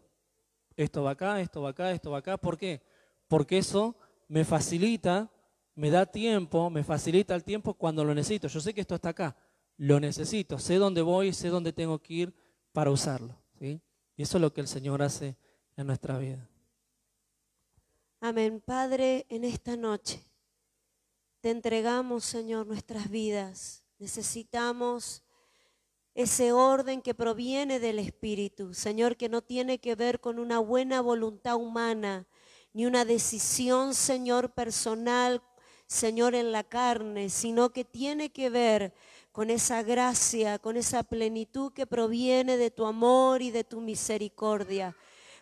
[0.76, 2.36] Esto va acá, esto va acá, esto va acá.
[2.36, 2.82] ¿Por qué?
[3.28, 3.96] Porque eso
[4.32, 5.30] me facilita,
[5.74, 8.48] me da tiempo, me facilita el tiempo cuando lo necesito.
[8.48, 9.36] Yo sé que esto está acá,
[9.76, 12.34] lo necesito, sé dónde voy, sé dónde tengo que ir
[12.72, 13.36] para usarlo.
[13.58, 13.78] ¿sí?
[14.16, 15.36] Y eso es lo que el Señor hace
[15.76, 16.48] en nuestra vida.
[18.20, 18.62] Amén.
[18.64, 20.24] Padre, en esta noche
[21.42, 23.84] te entregamos, Señor, nuestras vidas.
[23.98, 25.24] Necesitamos
[26.14, 31.02] ese orden que proviene del Espíritu, Señor, que no tiene que ver con una buena
[31.02, 32.26] voluntad humana,
[32.72, 35.42] ni una decisión, Señor, personal,
[35.86, 38.94] Señor, en la carne, sino que tiene que ver
[39.30, 44.96] con esa gracia, con esa plenitud que proviene de tu amor y de tu misericordia.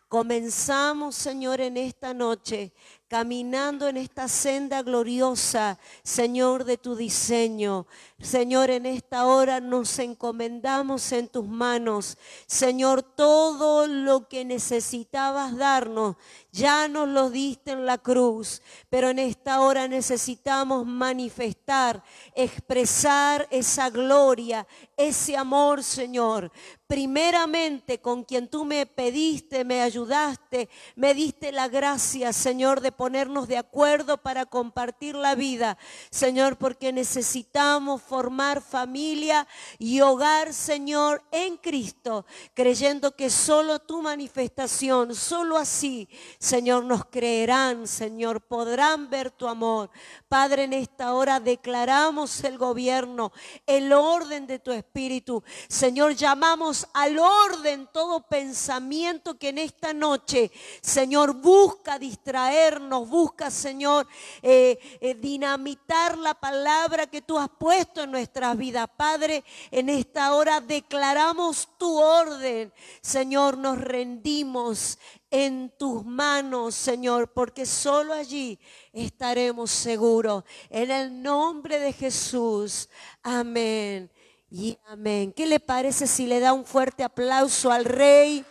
[0.09, 2.73] Comenzamos, Señor, en esta noche,
[3.11, 7.89] caminando en esta senda gloriosa, Señor, de tu diseño.
[8.21, 12.19] Señor, en esta hora nos encomendamos en tus manos.
[12.47, 16.15] Señor, todo lo que necesitabas darnos,
[16.53, 22.05] ya nos lo diste en la cruz, pero en esta hora necesitamos manifestar,
[22.37, 26.53] expresar esa gloria, ese amor, Señor.
[26.87, 33.49] Primeramente con quien tú me pediste, me ayudaste, me diste la gracia, Señor, de ponernos
[33.49, 35.79] de acuerdo para compartir la vida,
[36.11, 45.15] Señor, porque necesitamos formar familia y hogar, Señor, en Cristo, creyendo que solo tu manifestación,
[45.15, 49.89] solo así, Señor, nos creerán, Señor, podrán ver tu amor.
[50.31, 53.33] Padre, en esta hora declaramos el gobierno,
[53.67, 55.43] el orden de tu espíritu.
[55.69, 64.07] Señor, llamamos al orden todo pensamiento que en esta noche, Señor, busca distraernos, busca, Señor,
[64.41, 68.89] eh, eh, dinamitar la palabra que tú has puesto en nuestras vidas.
[68.97, 72.73] Padre, en esta hora declaramos tu orden.
[73.01, 74.97] Señor, nos rendimos
[75.31, 78.59] en tus manos, Señor, porque solo allí
[78.93, 80.45] estaremos seguros.
[80.69, 82.89] En el nombre de Jesús.
[83.23, 84.11] Amén.
[84.51, 85.33] Y amén.
[85.33, 88.45] ¿Qué le parece si le da un fuerte aplauso al Rey?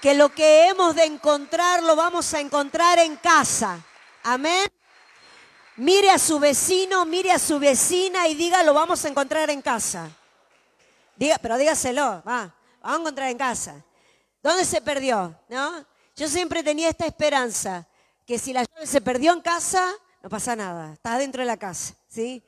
[0.00, 3.84] Que lo que hemos de encontrar lo vamos a encontrar en casa.
[4.22, 4.70] Amén.
[5.76, 9.62] Mire a su vecino, mire a su vecina y diga, lo vamos a encontrar en
[9.62, 10.10] casa.
[11.16, 13.84] Diga, pero dígaselo, va, vamos a encontrar en casa.
[14.42, 15.38] ¿Dónde se perdió?
[15.48, 15.84] ¿No?
[16.16, 17.86] Yo siempre tenía esta esperanza,
[18.26, 19.86] que si la llave se perdió en casa,
[20.22, 22.42] no pasa nada, está dentro de la casa, ¿sí?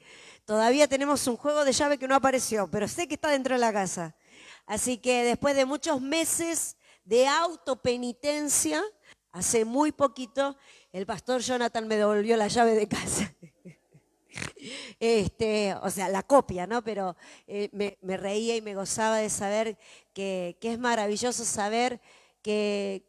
[0.44, 3.60] Todavía tenemos un juego de llave que no apareció, pero sé que está dentro de
[3.60, 4.14] la casa.
[4.66, 8.82] Así que después de muchos meses de autopenitencia,
[9.30, 10.56] hace muy poquito,
[10.92, 13.32] el pastor Jonathan me devolvió la llave de casa.
[15.00, 16.82] Este, o sea, la copia, ¿no?
[16.82, 17.16] Pero
[17.46, 19.76] eh, me, reía y me gozaba de saber
[20.12, 22.00] que, es maravilloso saber
[22.42, 23.04] que,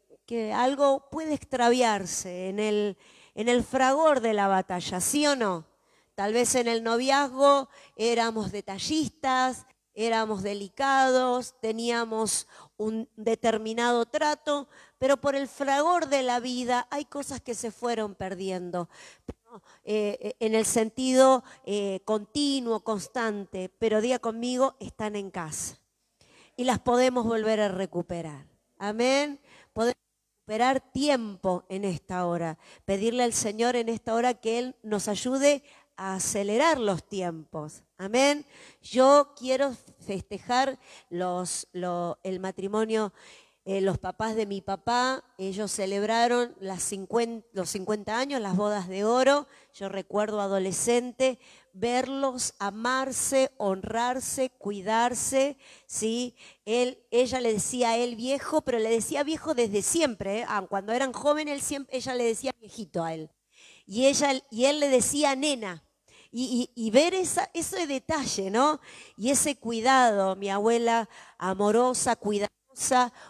[0.54, 2.96] algo puede extraviarse en el,
[3.34, 5.64] en el fragor de la batalla, ¿sí o no?
[6.14, 15.36] Tal vez en el noviazgo éramos detallistas, éramos delicados, teníamos un determinado trato, pero por
[15.36, 18.88] el fragor de la vida hay cosas que se fueron perdiendo.
[19.84, 25.78] Eh, eh, en el sentido eh, continuo, constante, pero día conmigo, están en casa.
[26.56, 28.46] Y las podemos volver a recuperar.
[28.78, 29.40] Amén.
[29.72, 29.98] Podemos
[30.38, 32.58] recuperar tiempo en esta hora.
[32.84, 35.62] Pedirle al Señor en esta hora que Él nos ayude
[35.96, 37.82] a acelerar los tiempos.
[37.96, 38.46] Amén.
[38.82, 41.68] Yo quiero festejar los,
[42.22, 43.12] el matrimonio
[43.66, 48.88] eh, los papás de mi papá, ellos celebraron las 50, los 50 años, las bodas
[48.88, 49.46] de oro.
[49.72, 51.38] Yo recuerdo adolescente
[51.72, 56.36] verlos amarse, honrarse, cuidarse, ¿sí?
[56.66, 60.40] Ella le decía a él viejo, pero le decía viejo desde siempre.
[60.40, 60.46] ¿eh?
[60.46, 63.30] Ah, cuando eran jóvenes, ella le decía viejito a él.
[63.86, 65.82] Y, él le decía nena.
[66.30, 68.80] Y, ver ese detalle, ¿no?
[69.16, 72.50] Y ese cuidado, mi abuela amorosa, cuidada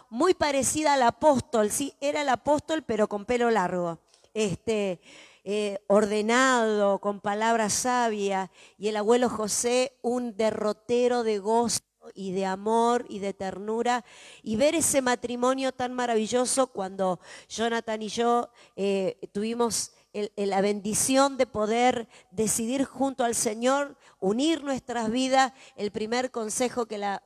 [0.09, 3.99] muy parecida al apóstol, sí, era el apóstol pero con pelo largo,
[4.33, 5.01] este,
[5.43, 11.81] eh, ordenado, con palabras sabias, y el abuelo José un derrotero de gozo
[12.13, 14.05] y de amor y de ternura,
[14.43, 19.91] y ver ese matrimonio tan maravilloso cuando Jonathan y yo eh, tuvimos
[20.35, 25.53] la bendición de poder decidir junto al Señor unir nuestras vidas.
[25.75, 27.21] El primer consejo que la,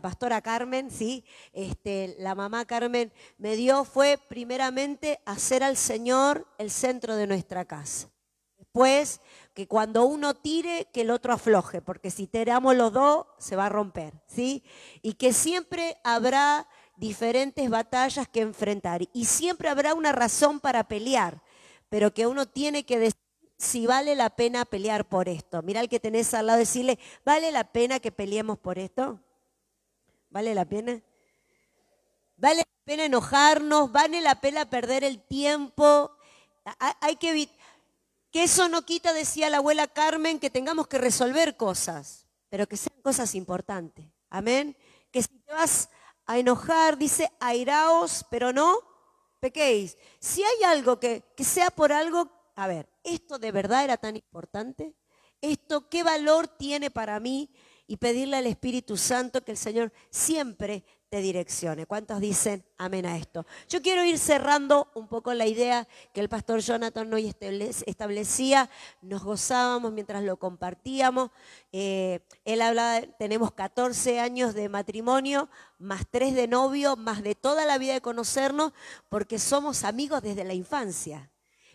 [0.00, 1.24] pastora Carmen, ¿sí?
[1.52, 7.64] este, la mamá Carmen me dio fue primeramente hacer al Señor el centro de nuestra
[7.64, 8.08] casa.
[8.56, 9.20] Después,
[9.52, 13.66] que cuando uno tire, que el otro afloje, porque si tiramos los dos, se va
[13.66, 14.62] a romper, ¿sí?
[15.02, 21.42] Y que siempre habrá diferentes batallas que enfrentar y siempre habrá una razón para pelear
[21.92, 23.21] pero que uno tiene que decir
[23.62, 25.62] si vale la pena pelear por esto.
[25.62, 29.20] Mira al que tenés al lado, decirle, ¿vale la pena que peleemos por esto?
[30.30, 31.00] ¿Vale la pena?
[32.36, 36.10] Vale la pena enojarnos, vale la pena perder el tiempo.
[37.00, 37.48] Hay que
[38.32, 42.76] que eso no quita, decía la abuela Carmen, que tengamos que resolver cosas, pero que
[42.76, 44.06] sean cosas importantes.
[44.28, 44.76] Amén.
[45.12, 45.88] Que si te vas
[46.26, 48.78] a enojar, dice, airaos, pero no
[49.38, 49.98] pequéis.
[50.18, 54.16] Si hay algo que, que sea por algo, a ver, ¿esto de verdad era tan
[54.16, 54.94] importante?
[55.40, 57.50] ¿Esto qué valor tiene para mí?
[57.88, 61.84] Y pedirle al Espíritu Santo que el Señor siempre te direccione.
[61.84, 63.44] ¿Cuántos dicen amén a esto?
[63.68, 67.34] Yo quiero ir cerrando un poco la idea que el pastor Jonathan hoy
[67.86, 68.70] establecía.
[69.02, 71.30] Nos gozábamos mientras lo compartíamos.
[71.72, 77.66] Eh, él hablaba, tenemos 14 años de matrimonio, más 3 de novio, más de toda
[77.66, 78.72] la vida de conocernos,
[79.10, 81.31] porque somos amigos desde la infancia.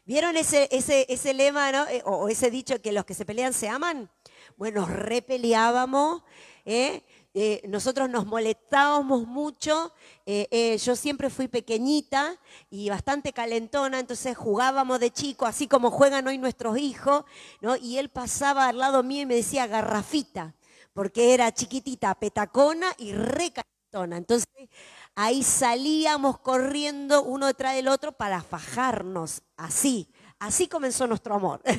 [0.08, 1.70] ¿Vieron ese, ese, ese lema.
[1.92, 4.10] Eh, o, ese dicho que los que se pelean se aman?
[4.56, 6.24] Bueno, repeleábamos.
[6.66, 7.04] ¿eh?
[7.34, 9.94] Eh, nosotros nos molestábamos mucho,
[10.26, 12.40] eh, eh, yo siempre fui pequeñita
[12.72, 17.26] y bastante calentona, entonces jugábamos de chico, así como juegan hoy nuestros hijos,
[17.62, 17.76] ¿no?
[17.76, 20.56] y él pasaba al lado mío y me decía garrafita,
[20.94, 24.18] porque era chiquitita, petacona y re calentona.
[24.18, 24.48] Entonces
[25.18, 31.62] ahí salíamos corriendo uno detrás del otro para fajarnos, así, así comenzó nuestro amor.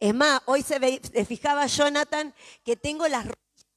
[0.00, 3.26] Es más, hoy se, fijaba Jonathan que tengo las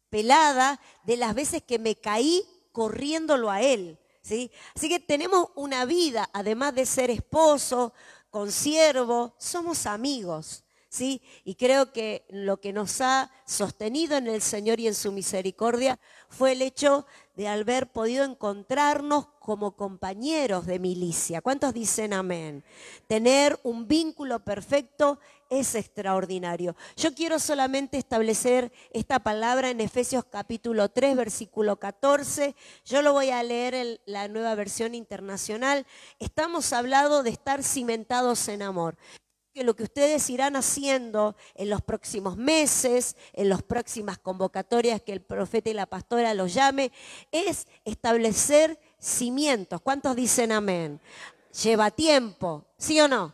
[0.09, 3.99] pelada de las veces que me caí corriéndolo a él.
[4.23, 4.49] ¿sí?
[4.73, 7.93] Así que tenemos una vida, además de ser esposo,
[8.31, 10.63] consiervo, somos amigos.
[10.89, 11.21] ¿Sí?
[11.43, 16.00] Y creo que lo que nos ha sostenido en el Señor y en su misericordia
[16.30, 21.41] fue el hecho de haber podido encontrarnos como compañeros de milicia.
[21.41, 22.63] ¿Cuántos dicen amén?
[23.08, 25.19] Tener un vínculo perfecto
[25.50, 26.76] es extraordinario.
[26.97, 32.56] Yo quiero solamente establecer esta palabra en Efesios capítulo 3, versículo 14.
[32.86, 35.86] Yo lo voy a leer en la nueva versión internacional.
[36.19, 38.97] Estamos hablando de estar cimentados en amor
[39.58, 45.13] que lo que ustedes irán haciendo en los próximos meses, en las próximas convocatorias que
[45.13, 46.91] el profeta y la pastora los llame,
[47.32, 49.82] es establecer cimientos.
[49.82, 51.02] ¿Cuántos dicen amén?
[51.63, 53.34] Lleva tiempo, ¿sí o no?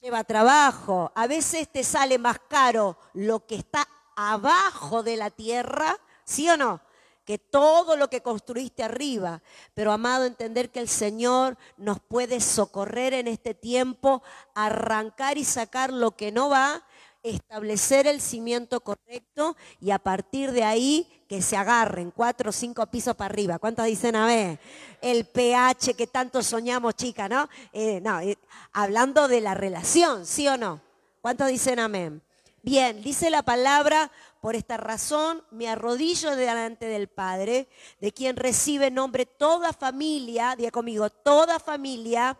[0.00, 1.12] Lleva trabajo.
[1.14, 3.86] A veces te sale más caro lo que está
[4.16, 6.80] abajo de la tierra, ¿sí o no?
[7.24, 9.42] Que todo lo que construiste arriba.
[9.74, 14.22] Pero amado, entender que el Señor nos puede socorrer en este tiempo,
[14.54, 16.84] arrancar y sacar lo que no va,
[17.22, 22.86] establecer el cimiento correcto y a partir de ahí que se agarren cuatro o cinco
[22.86, 23.58] pisos para arriba.
[23.58, 24.60] ¿Cuántos dicen a ver?
[25.00, 27.48] El pH que tanto soñamos, chica, ¿no?
[27.72, 28.38] Eh, no, eh,
[28.72, 30.82] hablando de la relación, ¿sí o no?
[31.22, 32.22] ¿Cuántos dicen amén?
[32.62, 34.10] Bien, dice la palabra,
[34.44, 37.66] por esta razón me arrodillo delante del Padre,
[37.98, 42.38] de quien recibe nombre toda familia, diga conmigo, toda familia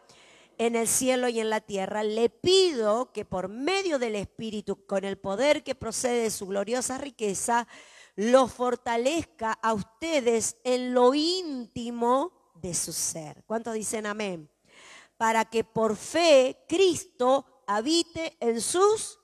[0.59, 2.05] en el cielo y en la tierra.
[2.05, 6.99] Le pido que por medio del Espíritu, con el poder que procede de su gloriosa
[6.99, 7.67] riqueza,
[8.17, 13.45] lo fortalezca a ustedes en lo íntimo de su ser.
[13.47, 14.51] ¿Cuántos dicen amén?
[15.17, 19.19] Para que por fe Cristo habite en sus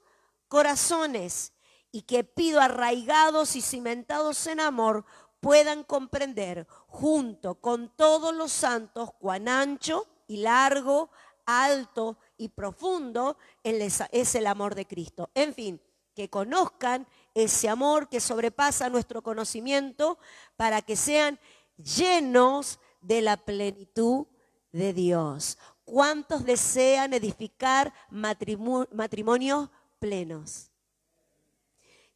[0.49, 1.53] corazones
[1.93, 5.05] y que pido arraigados y cimentados en amor
[5.41, 11.11] puedan comprender junto con todos los santos cuán ancho y largo,
[11.47, 15.31] alto y profundo es el amor de Cristo.
[15.35, 15.81] En fin,
[16.15, 20.19] que conozcan ese amor que sobrepasa nuestro conocimiento
[20.57, 21.39] para que sean
[21.77, 24.27] llenos de la plenitud
[24.73, 25.59] de Dios.
[25.85, 30.70] ¿Cuántos desean edificar matrimonios plenos?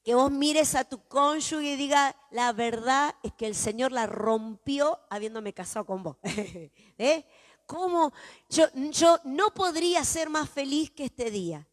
[0.04, 4.06] Que vos mires a tu cónyuge y diga, la verdad es que el Señor la
[4.06, 6.18] rompió habiéndome casado con vos.
[6.98, 7.24] ¿Eh?
[7.64, 8.12] ¿Cómo?
[8.50, 11.66] Yo, yo no podría ser más feliz que este día,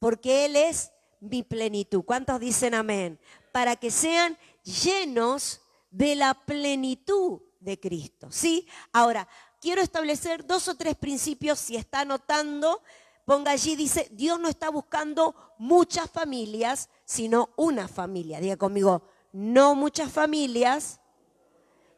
[0.00, 2.02] porque Él es mi plenitud.
[2.02, 3.20] ¿Cuántos dicen amén?
[3.52, 5.60] Para que sean llenos
[5.92, 8.32] de la plenitud de Cristo.
[8.32, 8.66] ¿Sí?
[8.92, 9.28] Ahora,
[9.60, 12.82] quiero establecer dos o tres principios, si está anotando,
[13.24, 18.40] ponga allí, dice, Dios no está buscando muchas familias, sino una familia.
[18.40, 19.02] Diga conmigo,
[19.32, 21.00] no muchas familias,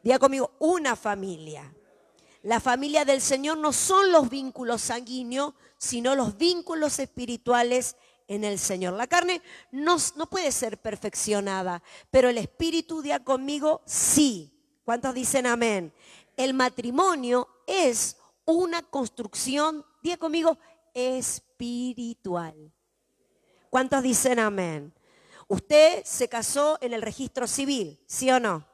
[0.03, 1.73] diga conmigo, una familia.
[2.43, 7.95] La familia del Señor no son los vínculos sanguíneos, sino los vínculos espirituales
[8.27, 8.93] en el Señor.
[8.93, 9.41] La carne
[9.71, 9.97] no,
[10.29, 14.51] puede ser perfeccionada, pero el espíritu, diga conmigo, sí.
[14.83, 15.93] ¿Cuántos dicen amén?
[16.35, 20.57] El matrimonio es una construcción, diga conmigo,
[20.93, 22.73] espiritual.
[23.71, 24.93] ¿Cuántos dicen amén?
[25.47, 28.67] Usted se casó en el registro civil, ¿sí o no?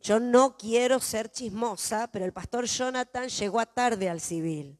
[0.00, 4.78] Yo no quiero ser chismosa, pero el pastor Jonathan llegó a tarde al civil.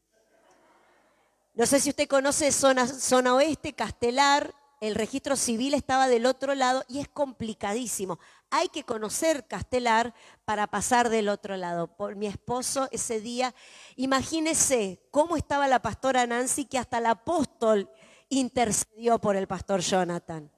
[1.52, 6.54] No sé si usted conoce zona, zona oeste, Castelar, el registro civil estaba del otro
[6.54, 8.20] lado y es complicadísimo.
[8.50, 10.14] Hay que conocer Castelar
[10.44, 11.88] para pasar del otro lado.
[11.88, 13.52] Por mi esposo ese día,
[13.96, 17.90] imagínese cómo estaba la pastora Nancy que hasta el apóstol
[18.38, 20.50] intercedió por el pastor Jonathan.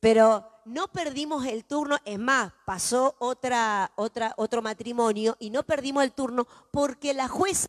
[0.00, 6.04] Pero no perdimos el turno, es más, pasó otra, otra, otro matrimonio y no perdimos
[6.04, 7.68] el turno porque la jueza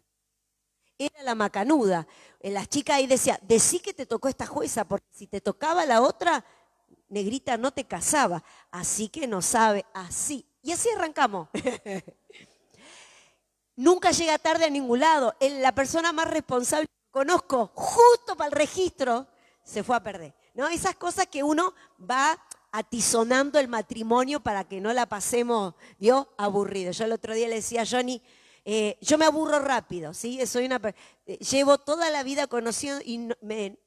[0.97, 2.05] era la macanuda.
[2.39, 5.85] Eh, la chica ahí decía, decí que te tocó esta jueza, porque si te tocaba
[5.85, 6.43] la otra,
[7.07, 8.43] negrita no te casaba.
[8.69, 10.45] Así que no sabe, así.
[10.61, 11.47] Y así arrancamos.
[13.77, 15.33] Nunca llega tarde a ningún lado.
[15.39, 19.27] La persona más responsable conozco, justo para el registro,
[19.63, 20.33] se fue a perder.
[20.53, 20.67] ¿No?
[20.67, 21.73] Esas cosas que uno
[22.09, 22.37] va
[22.71, 26.29] atisonando el matrimonio para que no la pasemos, ¿vio?
[26.37, 26.91] Aburrido.
[26.91, 28.21] Yo el otro día le decía a Johnny,
[28.65, 30.45] eh, yo me aburro rápido, ¿sí?
[30.45, 30.79] Soy una,
[31.25, 33.29] eh, llevo toda la vida conociendo y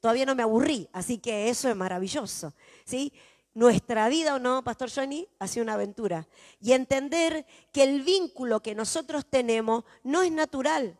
[0.01, 2.53] todavía no me aburrí, así que eso es maravilloso,
[2.83, 3.13] ¿sí?
[3.53, 6.27] Nuestra vida o no, Pastor Johnny, ha sido una aventura.
[6.59, 10.97] Y entender que el vínculo que nosotros tenemos no es natural,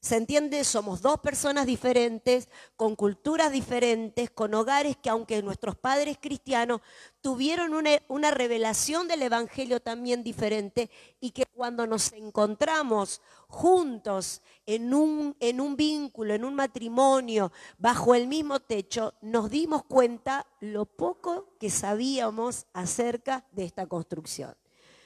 [0.00, 0.64] ¿Se entiende?
[0.64, 6.80] Somos dos personas diferentes, con culturas diferentes, con hogares que aunque nuestros padres cristianos
[7.20, 7.74] tuvieron
[8.08, 10.90] una, revelación del Evangelio también diferente
[11.20, 15.36] y que cuando nos encontramos juntos en un,
[15.76, 22.64] vínculo, en un matrimonio, bajo el mismo techo, nos dimos cuenta lo poco que sabíamos
[22.72, 24.56] acerca de esta construcción.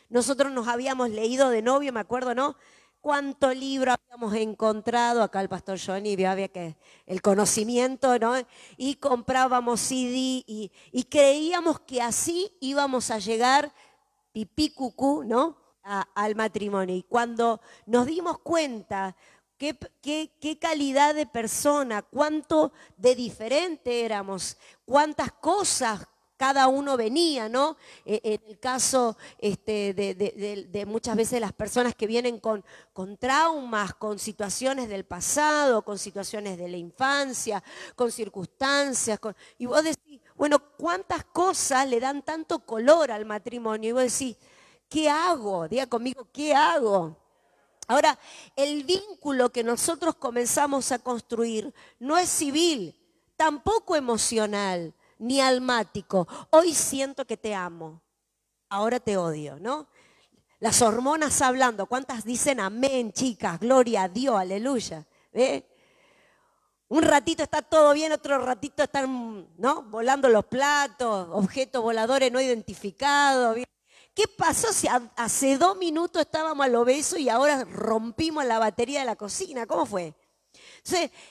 [0.09, 2.55] Nosotros nos habíamos leído de novio, me acuerdo, ¿no?
[3.05, 6.75] Cuánto libro habíamos encontrado, acá el pastor Johnny había que
[7.05, 8.33] el conocimiento, ¿no?
[8.79, 10.71] Y comprábamos CD y,
[11.11, 13.71] creíamos que así íbamos a llegar
[14.33, 15.59] pipí cucú, ¿no?
[16.15, 16.97] al matrimonio.
[16.97, 19.15] Y cuando nos dimos cuenta
[19.57, 27.76] Qué, qué, calidad de persona, cuánto de diferente éramos, cuántas cosas cada uno venía, ¿no?
[28.05, 33.95] E, en el caso este, de, muchas veces las personas que vienen con, con traumas,
[33.95, 37.62] con situaciones del pasado, con situaciones de la infancia,
[37.95, 39.18] con circunstancias,
[39.59, 43.91] y vos decís, bueno, ¿cuántas cosas le dan tanto color al matrimonio?
[43.91, 44.37] Y vos decís,
[44.89, 45.68] ¿qué hago?
[45.68, 47.16] Diga conmigo, ¿qué hago?
[47.87, 48.18] Ahora,
[48.57, 52.99] el vínculo que nosotros comenzamos a construir no es civil,
[53.37, 56.27] tampoco emocional ni almático.
[56.51, 58.03] Hoy siento que te amo,
[58.69, 59.89] ahora te odio, ¿no?
[60.61, 63.61] Las hormonas hablando, ¿cuántas dicen amén, chicas?
[63.61, 65.07] Gloria a Dios, aleluya.
[66.89, 69.83] Un ratito está todo bien, otro ratito están ¿no?
[69.83, 73.59] volando los platos, objetos voladores no identificados.
[74.15, 74.87] ¿Qué pasó si
[75.17, 79.67] hace dos minutos estábamos al obeso y ahora rompimos la batería de la cocina?
[79.67, 80.15] ¿Cómo fue?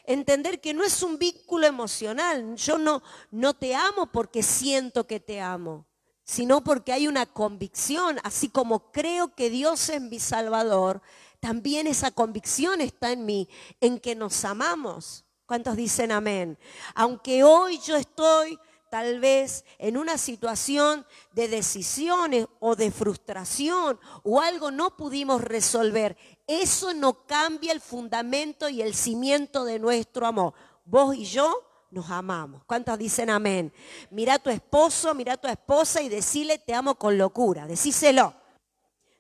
[0.05, 2.55] Entender que no es un vínculo emocional.
[2.55, 5.85] Yo no, no te amo porque siento que te amo,
[6.23, 8.19] sino porque hay una convicción.
[8.23, 11.01] Así como creo que Dios es mi Salvador,
[11.39, 13.49] también esa convicción está en mí,
[13.81, 15.25] en que nos amamos.
[15.45, 16.57] ¿Cuántos dicen amén?
[16.95, 18.57] Aunque hoy yo estoy
[18.89, 26.15] tal vez en una situación de decisiones o de frustración o algo no pudimos resolver,
[26.47, 30.53] eso no cambia el fundamento y el cimiento de nuestro amor.
[30.85, 32.63] Vos y yo nos amamos.
[32.65, 33.71] ¿Cuántos dicen amén?
[34.09, 37.65] Mira a tu esposo, mira a tu esposa y decile te amo con locura.
[37.67, 38.33] Decíselo.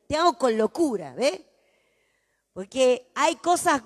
[0.07, 1.49] Te amo con locura, ¿ve?
[2.51, 3.81] Porque hay cosas,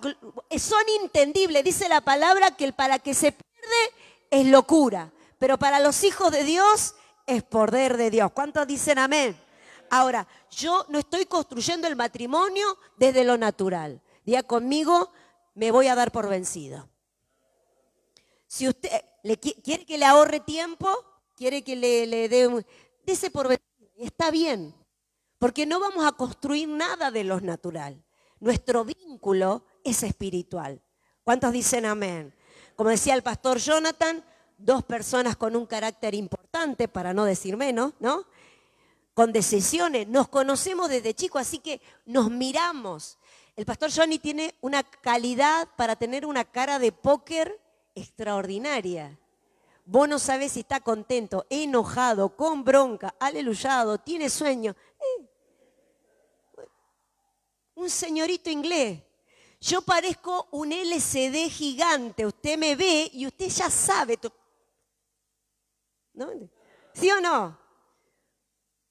[0.59, 1.63] son entendibles.
[1.63, 3.93] Dice la palabra que el para que se pierde
[4.31, 5.11] es locura.
[5.37, 6.95] Pero para los hijos de Dios
[7.27, 8.31] es poder de Dios.
[8.31, 9.39] ¿Cuántos dicen amén?
[9.89, 14.01] Ahora, yo no estoy construyendo el matrimonio desde lo natural.
[14.25, 15.11] Día conmigo,
[15.55, 16.89] me voy a dar por vencido.
[18.47, 18.89] Si usted
[19.63, 20.87] quiere que le ahorre tiempo,
[21.35, 22.65] quiere que le, dé un...
[23.05, 23.67] Dese por vencido.
[23.97, 24.75] Está bien.
[25.39, 28.03] Porque no vamos a construir nada de lo natural.
[28.39, 30.81] Nuestro vínculo es espiritual.
[31.23, 32.33] ¿Cuántos dicen amén?
[32.75, 34.23] Como decía el pastor Jonathan,
[34.57, 38.25] dos personas con un carácter importante, para no decir menos, ¿no?
[39.17, 43.17] Con decisiones, nos conocemos desde chico, así que nos miramos.
[43.55, 47.59] El pastor Johnny tiene una calidad para tener una cara de póker
[47.95, 49.19] extraordinaria.
[49.85, 54.75] Vos no sabés si está contento, enojado, con bronca, aleluyado, tiene sueño.
[54.99, 55.27] Eh,
[57.73, 59.01] un señorito inglés.
[59.59, 62.23] Yo parezco un LCD gigante.
[62.23, 64.19] Usted me ve y usted ya sabe.
[66.13, 66.29] ¿No?
[66.93, 67.66] ¿Sí o no?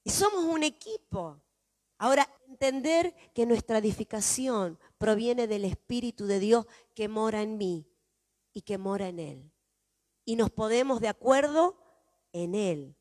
[0.06, 1.42] Y somos un equipo.
[1.98, 7.90] Ahora, entender que nuestra edificación proviene del Espíritu de Dios que mora en mí
[8.52, 9.52] y que mora en Él.
[10.24, 11.76] Y nos podemos de acuerdo
[12.32, 12.96] en Él.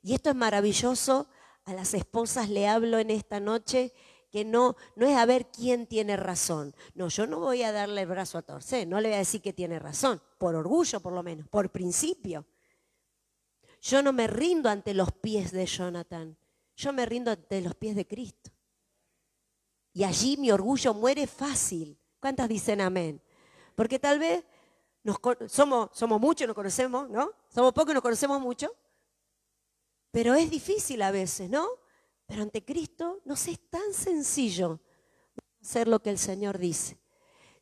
[0.00, 1.26] Y esto es maravilloso.
[1.64, 3.92] A las esposas le hablo en esta noche
[4.30, 6.72] que no, no es a ver quién tiene razón.
[6.94, 9.42] No, yo no voy a darle el brazo a torcer, no le voy a decir
[9.42, 12.46] que tiene razón, por orgullo por lo menos, por principio.
[13.82, 16.36] Yo no me rindo ante los pies de Jonathan,
[16.76, 18.50] yo me rindo ante los pies de Cristo.
[19.92, 21.98] Y allí mi orgullo muere fácil.
[22.20, 23.20] ¿Cuántas dicen amén?
[23.74, 24.44] Porque tal vez
[25.48, 27.32] somos, somos muchos, nos conocemos, ¿no?
[27.48, 28.72] Somos pocos y nos conocemos mucho.
[30.12, 31.68] Pero es difícil a veces, ¿no?
[32.26, 34.80] Pero ante Cristo no es tan sencillo
[35.60, 37.01] hacer lo que el Señor dice.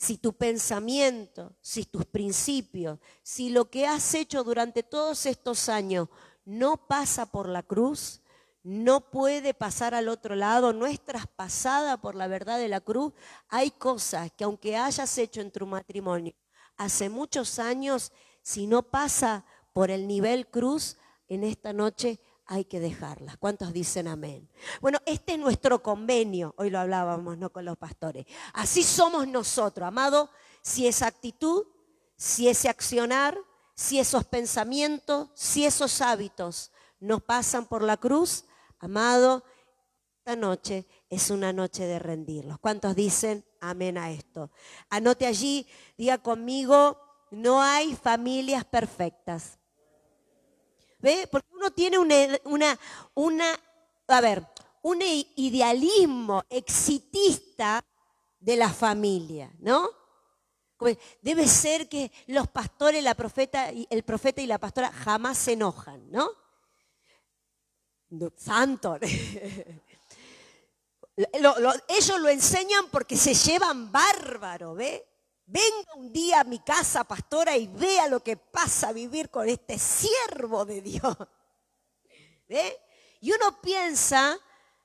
[0.01, 6.09] Si tu pensamiento, si tus principios, si lo que has hecho durante todos estos años
[6.47, 8.23] no pasa por la cruz,
[8.63, 13.13] no puede pasar al otro lado, no es traspasada por la verdad de la cruz,
[13.51, 16.33] hay cosas que aunque hayas hecho en tu matrimonio
[16.79, 19.45] hace muchos años, si no pasa
[19.75, 20.97] por el nivel cruz,
[21.29, 22.21] en esta noche
[22.51, 23.39] hay que dejarlas.
[23.39, 24.49] ¿Cuántos dicen amén?
[24.81, 28.27] Bueno, este es nuestro convenio, hoy lo hablábamos no con los pastores.
[28.53, 30.29] Así somos nosotros, amado,
[30.61, 31.65] si esa actitud,
[32.17, 33.39] si ese accionar,
[33.75, 38.45] si esos pensamientos, si esos hábitos nos pasan por la cruz,
[38.81, 39.45] Amado,
[40.19, 42.59] esta noche es una noche de rendirlos.
[42.59, 44.51] ¿Cuántos dicen amén a esto?
[44.89, 45.67] Anote allí,
[45.99, 46.99] diga conmigo,
[47.31, 49.60] no hay familias perfectas.
[51.01, 51.29] ¿Ve?
[51.31, 52.79] Porque uno tiene una,
[54.09, 54.47] a ver,
[54.83, 57.85] un idealismo exitista
[58.39, 59.89] de la familia, ¿no?
[61.21, 66.11] Debe ser que los pastores, la profeta, el profeta y la pastora jamás se enojan,
[66.11, 66.31] ¿no?
[68.37, 68.99] santo.
[71.89, 75.07] ellos lo enseñan porque se llevan bárbaro, ¿ve?
[75.53, 79.81] Venga un día a mi casa, pastora, y vea lo que pasa vivir con este
[79.81, 81.17] siervo de Dios.
[82.49, 82.79] ¿Ve?
[83.21, 84.39] Y uno piensa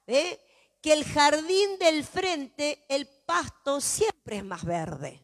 [0.07, 0.41] que
[0.81, 5.21] el jardín del frente, el pasto siempre es más verde.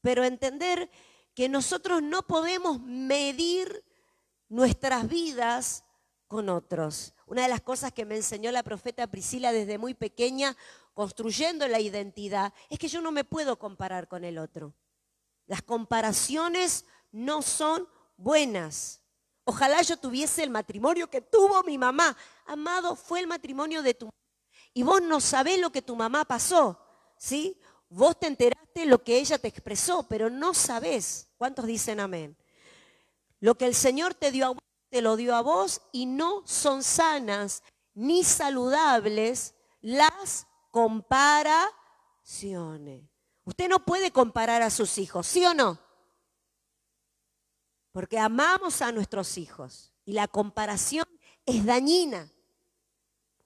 [0.00, 0.90] Pero entender
[1.32, 3.84] que nosotros no podemos medir
[4.48, 5.84] nuestras vidas
[6.26, 7.14] con otros.
[7.26, 10.56] Una de las cosas que me enseñó la profeta Priscila desde muy pequeña,
[10.94, 14.74] construyendo la identidad, es que yo no me puedo comparar con el otro.
[15.46, 17.86] Las comparaciones no son
[18.16, 19.00] buenas.
[19.44, 22.16] Ojalá yo tuviese el matrimonio que tuvo mi mamá.
[22.46, 24.08] Amado, fue el matrimonio de tu
[24.76, 26.80] y vos no sabés lo que tu mamá pasó,
[27.16, 27.60] ¿sí?
[27.88, 31.28] Vos te enteraste lo que ella te expresó, pero no sabés.
[31.36, 32.36] ¿Cuántos dicen amén?
[33.38, 34.56] Lo que el Señor te dio a
[34.90, 37.64] te lo dio a vos y no son sanas
[37.94, 41.70] ni saludables las comparaciones.
[43.44, 45.78] Usted no puede comparar a sus hijos, ¿sí o no?
[47.92, 51.06] Porque amamos a nuestros hijos y la comparación
[51.46, 52.28] es dañina.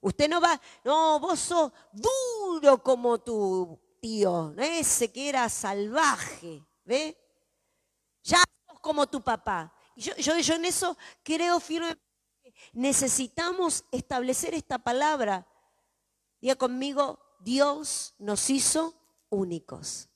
[0.01, 7.15] Usted no va, no, vos sos duro como tu tío, ese que era salvaje, ¿ve?
[8.23, 9.71] Ya sos como tu papá.
[9.95, 11.95] Yo, yo, en eso creo firme.
[12.73, 15.45] Necesitamos establecer esta palabra.
[16.41, 18.93] Diga conmigo, Dios nos hizo
[19.29, 20.09] únicos.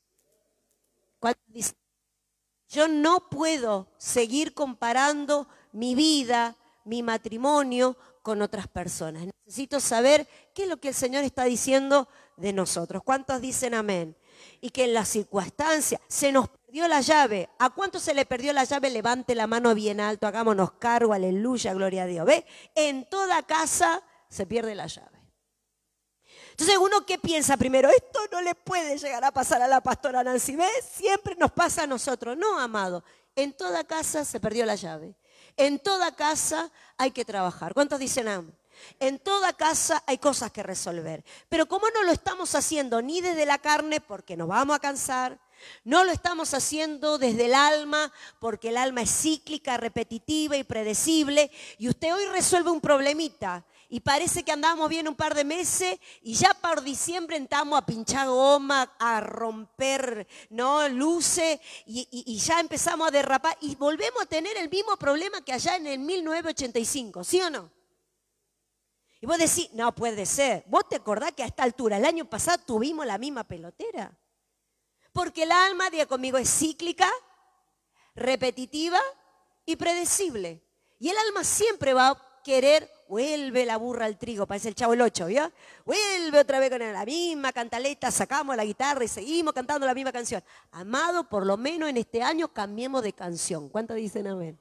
[2.69, 6.55] Yo no puedo seguir comparando mi vida,
[6.86, 9.26] mi matrimonio con otras personas.
[9.45, 12.07] Necesito saber qué es lo que el Señor está diciendo
[12.38, 13.03] de nosotros.
[13.03, 14.17] ¿Cuántos dicen amén?
[14.59, 17.49] Y que en las circunstancias se nos perdió la llave.
[17.59, 18.89] ¿A cuánto se le perdió la llave?
[18.89, 22.26] Levante la mano bien alto, hagámonos cargo, aleluya, gloria a Dios.
[22.26, 22.45] ¿Ve?
[22.74, 25.12] En toda casa se pierde la llave.
[26.54, 30.24] Entonces uno qué piensa primero, esto no le puede llegar a pasar a la pastora
[30.24, 30.70] Nancy, ¿ve?
[30.95, 32.38] Siempre nos pasa a nosotros.
[32.38, 33.04] No, amado,
[33.36, 35.16] en toda casa se perdió la llave.
[35.58, 37.74] En toda casa hay que trabajar.
[37.74, 38.56] ¿Cuántos dicen amén?
[38.99, 41.24] En toda casa hay cosas que resolver.
[41.49, 45.39] Pero como no lo estamos haciendo ni desde la carne, porque nos vamos a cansar,
[45.84, 51.51] no lo estamos haciendo desde el alma porque el alma es cíclica, repetitiva y predecible.
[51.78, 56.00] Y usted hoy resuelve un problemita y parece que andamos bien un par de meses
[56.24, 60.89] y ya para diciembre entramos a pinchar goma, a romper ¿no?
[60.89, 65.54] luces y, y, ya empezamos a derrapar y volvemos a tener el mismo problema que
[65.54, 67.72] allá en el 1985, ¿sí o no?
[69.22, 70.64] Y vos decís, no puede ser.
[70.66, 74.12] ¿Vos te acordás que a esta altura, el año pasado, tuvimos la misma pelotera?
[75.12, 77.12] Porque el alma, diga conmigo, es cíclica,
[78.16, 79.00] repetitiva
[79.68, 80.64] y predecible.
[80.98, 84.93] Y el alma siempre va a querer vuelve la burra al trigo, parece el chavo
[84.93, 85.51] el ocho, ¿vio?
[85.86, 90.12] Vuelve otra vez con la misma cantaleta, sacamos la guitarra y seguimos cantando la misma
[90.12, 90.43] canción.
[90.72, 93.70] Amado, por lo menos en este año cambiemos de canción.
[93.70, 94.60] ¿Cuánto dicen amén?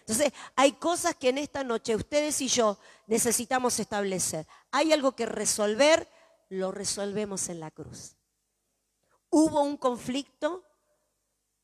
[0.00, 2.78] Entonces, hay cosas que en esta noche ustedes y yo
[3.08, 4.46] necesitamos establecer.
[4.70, 6.08] Hay algo que resolver,
[6.48, 8.14] lo resolvemos en la cruz.
[9.30, 10.64] Hubo un conflicto,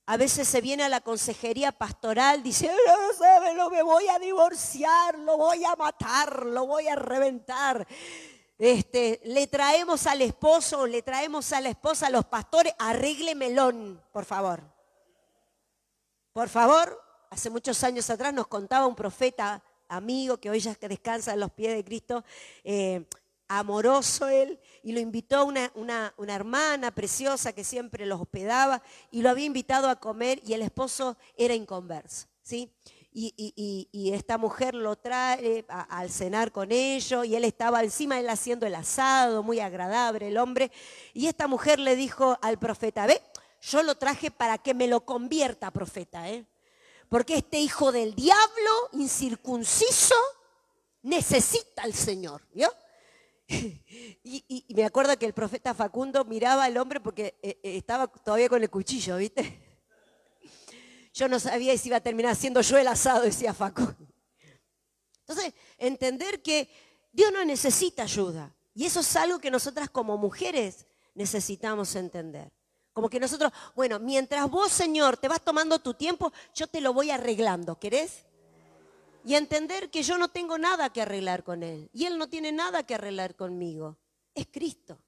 [0.07, 4.19] a veces se viene a la consejería pastoral, dice, no sabe, lo me voy a
[4.19, 7.87] divorciar, lo voy a matar, lo voy a reventar.
[8.59, 14.03] Este, le traemos al esposo, le traemos a la esposa, a los pastores, arregle melón,
[14.13, 14.63] por favor.
[16.33, 17.01] Por favor,
[17.31, 21.53] hace muchos años atrás nos contaba un profeta amigo que hoy ya descansa en los
[21.53, 22.25] pies de Cristo,
[22.65, 23.07] eh,
[23.59, 29.23] amoroso él, y lo invitó una, una, una, hermana preciosa que siempre los hospedaba, y
[29.23, 32.73] lo había invitado a comer, y el esposo era inconverso, ¿sí?
[33.15, 38.31] Y, y, esta mujer lo trae al cenar con ellos, y él estaba encima, él
[38.31, 40.73] haciendo el asado, muy agradable el hombre,
[41.13, 43.21] y esta mujer le dijo al profeta, ve,
[43.61, 46.47] yo lo traje para que me lo convierta, profeta, ¿eh?
[47.09, 50.15] Porque este hijo del diablo, incircunciso,
[51.03, 52.73] necesita al Señor, ¿vio?
[54.25, 58.49] Y, me acuerdo que el profeta Facundo miraba al hombre porque eh, eh, estaba todavía
[58.49, 59.61] con el cuchillo, ¿viste?
[61.15, 64.09] Yo no sabía si iba a terminar siendo yo el asado, decía Facundo.
[65.21, 66.71] Entonces, entender que
[67.13, 68.55] Dios no necesita ayuda.
[68.75, 72.51] Y eso es algo que nosotras como mujeres necesitamos entender.
[72.95, 76.95] Como que nosotros, bueno, mientras vos, Señor, te vas tomando tu tiempo, yo te lo
[76.95, 78.25] voy arreglando, ¿querés?
[79.25, 82.53] Y entender que yo no tengo nada que arreglar con Él y Él no tiene
[82.53, 83.99] nada que arreglar conmigo.
[84.35, 84.99] Es Cristo.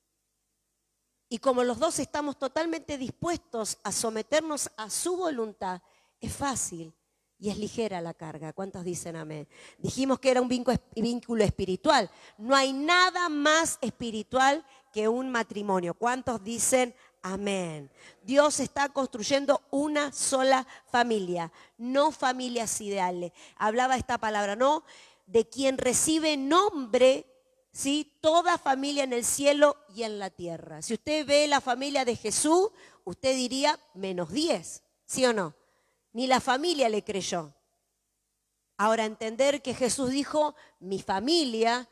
[1.29, 5.83] Y como los dos estamos totalmente dispuestos a someternos a su voluntad,
[6.21, 6.95] es fácil
[7.39, 8.53] y es ligera la carga.
[8.53, 9.49] ¿Cuántos dicen amén?
[9.79, 12.11] Dijimos que era un vínculo espiritual.
[12.39, 15.95] No hay nada más espiritual que un matrimonio.
[15.95, 16.95] ¿Cuántos dicen
[17.27, 17.91] Amén.
[18.23, 23.33] Dios está construyendo una sola familia, no familias ideales.
[23.57, 24.85] Hablaba esta palabra, ¿no?
[25.25, 27.25] De quien recibe nombre,
[27.73, 28.19] ¿sí?
[28.21, 30.83] Toda familia en el cielo y en la tierra.
[30.83, 32.69] Si usted ve la familia de Jesús,
[33.05, 35.55] usted diría menos 10, ¿sí o no?
[36.13, 37.55] Ni la familia le creyó.
[38.77, 41.89] Ahora, entender que Jesús dijo, mi familia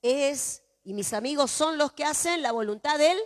[0.00, 3.18] es, y mis amigos son los que hacen la voluntad del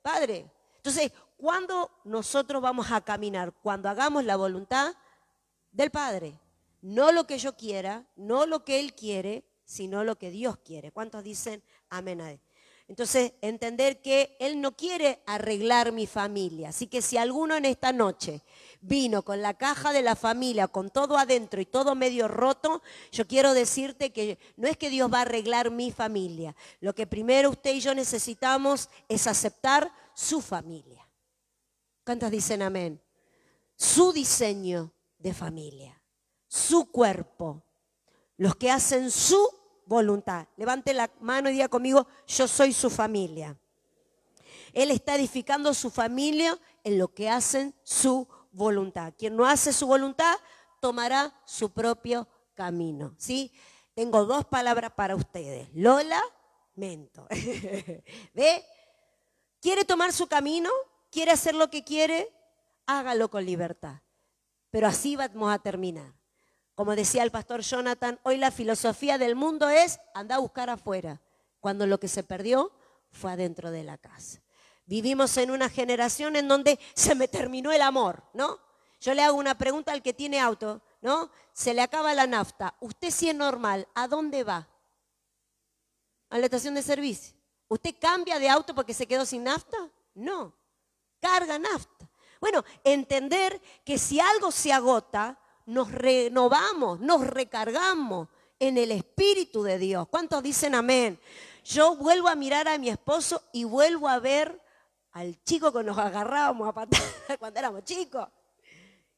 [0.00, 0.55] Padre.
[0.86, 3.52] Entonces, ¿cuándo nosotros vamos a caminar?
[3.60, 4.94] Cuando hagamos la voluntad
[5.72, 6.38] del Padre.
[6.80, 10.92] No lo que yo quiera, no lo que Él quiere, sino lo que Dios quiere.
[10.92, 11.60] ¿Cuántos dicen
[11.90, 12.40] amén
[12.86, 16.68] Entonces, entender que Él no quiere arreglar mi familia.
[16.68, 18.44] Así que si alguno en esta noche
[18.80, 22.80] vino con la caja de la familia, con todo adentro y todo medio roto,
[23.10, 26.54] yo quiero decirte que no es que Dios va a arreglar mi familia.
[26.78, 31.06] Lo que primero usted y yo necesitamos es aceptar su familia.
[32.02, 33.02] ¿Cuántos dicen amén?
[33.76, 36.00] Su diseño de familia,
[36.48, 37.62] su cuerpo,
[38.38, 39.46] los que hacen su
[39.84, 40.48] voluntad.
[40.56, 43.58] Levante la mano y diga conmigo, yo soy su familia.
[44.72, 49.12] Él está edificando su familia en lo que hacen su voluntad.
[49.18, 50.34] Quien no hace su voluntad
[50.80, 53.14] tomará su propio camino.
[53.18, 53.52] ¿sí?
[53.94, 55.68] Tengo dos palabras para ustedes.
[55.74, 56.22] Lola,
[56.74, 57.26] mento.
[58.34, 58.64] ¿Ve?
[59.66, 60.70] ¿Quiere tomar su camino?
[61.10, 62.32] ¿Quiere hacer lo que quiere?
[62.86, 63.96] Hágalo con libertad.
[64.70, 66.14] Pero así vamos a terminar.
[66.76, 71.20] Como decía el pastor Jonathan, hoy la filosofía del mundo es anda a buscar afuera,
[71.58, 72.70] cuando lo que se perdió
[73.10, 74.40] fue adentro de la casa.
[74.84, 78.60] Vivimos en una generación en donde se me terminó el amor, ¿no?
[79.00, 81.28] Yo le hago una pregunta al que tiene auto, ¿no?
[81.52, 82.76] Se le acaba la nafta.
[82.78, 84.68] Usted si es normal, ¿a dónde va?
[86.30, 87.35] A la estación de servicio.
[87.68, 89.76] ¿Usted cambia de auto porque se quedó sin nafta?
[90.14, 90.54] No,
[91.20, 92.08] carga nafta.
[92.40, 99.78] Bueno, entender que si algo se agota, nos renovamos, nos recargamos en el Espíritu de
[99.78, 100.06] Dios.
[100.08, 101.20] ¿Cuántos dicen amén?
[101.64, 104.62] Yo vuelvo a mirar a mi esposo y vuelvo a ver
[105.12, 108.28] al chico que nos agarrábamos a patadas cuando éramos chicos.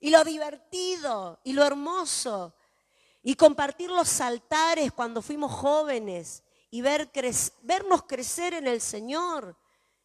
[0.00, 2.54] Y lo divertido y lo hermoso.
[3.22, 7.10] Y compartir los altares cuando fuimos jóvenes y ver
[7.62, 9.56] vernos crecer en el Señor,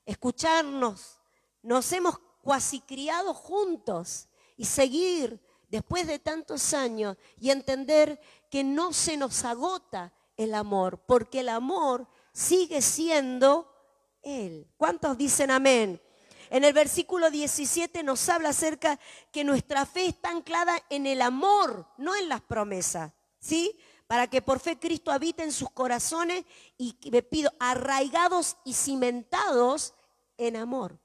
[0.05, 1.19] escucharnos.
[1.61, 5.39] Nos hemos cuasi criado juntos y seguir
[5.69, 11.49] después de tantos años y entender que no se nos agota el amor, porque el
[11.49, 13.73] amor sigue siendo
[14.21, 14.67] Él.
[14.77, 16.01] ¿Cuántos dicen amén?
[16.49, 18.99] En el versículo 17 nos habla acerca
[19.31, 23.11] que nuestra fe está anclada en el amor, no en las promesas.
[23.39, 23.75] ¿Sí?
[24.07, 26.45] Para que por fe Cristo habite en sus corazones
[26.77, 29.93] y me pido arraigados y cimentados
[30.37, 30.99] en amor.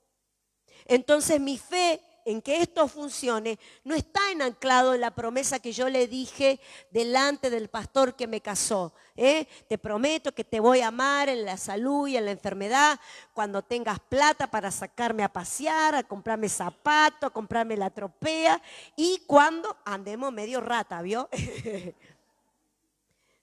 [0.87, 5.73] Entonces mi fe en que esto funcione no está en anclado en la promesa que
[5.73, 8.93] yo le dije delante del pastor que me casó.
[9.17, 9.47] ¿eh?
[9.67, 13.01] Te prometo que te voy a amar en la salud y en la enfermedad,
[13.33, 18.61] cuando tengas plata para sacarme a pasear, a comprarme zapatos, a comprarme la tropea
[18.95, 21.31] y cuando andemos medio rata, ¿vio?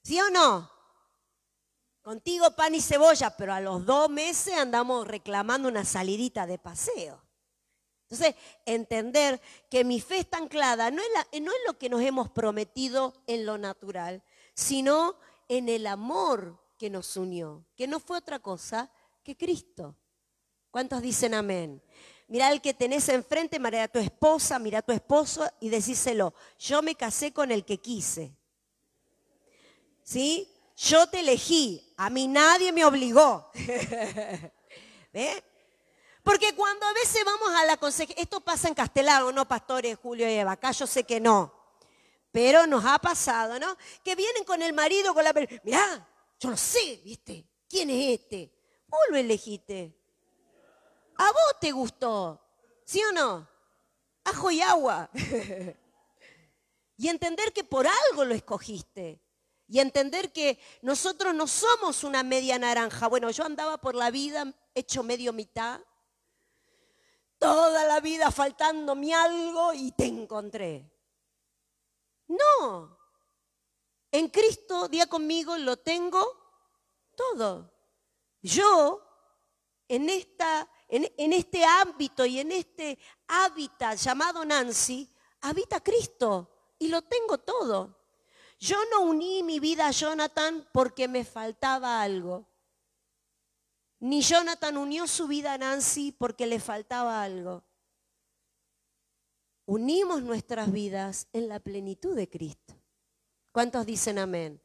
[0.06, 0.70] ¿Sí o no?
[2.04, 7.20] Contigo pan y cebolla, pero a los dos meses andamos reclamando una salidita de paseo.
[8.04, 8.36] Entonces,
[8.68, 13.16] entender que mi fe está anclada no es, no es lo que nos hemos prometido
[13.26, 14.22] en lo natural,
[14.54, 15.16] sino
[15.48, 18.92] en el amor que nos unió, que no fue otra cosa
[19.24, 19.96] que Cristo.
[20.70, 21.82] ¿Cuántos dicen amén?
[22.28, 26.36] Mira al que tenés enfrente, mira a tu esposa, mira a tu esposo y decíselo,
[26.60, 28.38] yo me casé con el que quise.
[30.06, 30.50] ¿Sí?
[30.78, 33.52] Yo te elegí, a mí nadie me obligó.
[35.14, 35.44] ¿Ve?
[36.24, 40.30] Porque cuando a veces vamos a la consejería, esto pasa en Castelar, no, pastores Julio
[40.30, 41.54] y Eva, acá yo sé que no.
[42.32, 43.78] Pero nos ha pasado, ¿no?
[44.04, 45.34] Que vienen con el marido, con la...
[45.64, 46.08] Mirá,
[46.40, 47.48] yo lo sé, ¿viste?
[47.68, 48.52] ¿Quién es este?
[48.88, 49.98] Vos lo elegiste.
[51.18, 52.42] A vos te gustó,
[52.84, 53.48] ¿sí o no?
[54.26, 55.10] Ajo y agua.
[56.98, 59.25] y entender que por algo lo escogiste.
[59.68, 63.08] Y entender que nosotros no somos una media naranja.
[63.08, 65.82] Bueno, yo andaba por la vida hecho medio mitad
[67.38, 70.92] toda la vida faltándome algo y te encontré.
[72.28, 72.98] No.
[74.12, 76.26] En Cristo, día conmigo, lo tengo
[77.16, 77.72] todo.
[78.42, 79.02] Yo,
[79.88, 82.98] en, esta, en, en este ámbito y en este
[83.28, 85.08] hábitat llamado Nancy,
[85.42, 86.50] habita Cristo
[86.80, 88.05] y lo tengo todo.
[88.60, 92.48] Yo no uní mi vida a Jonathan porque me faltaba algo.
[94.00, 97.64] Ni Jonathan unió su vida a Nancy porque le faltaba algo.
[99.66, 102.76] Unimos nuestras vidas en la plenitud de Cristo.
[103.52, 104.62] ¿Cuántos dicen amén?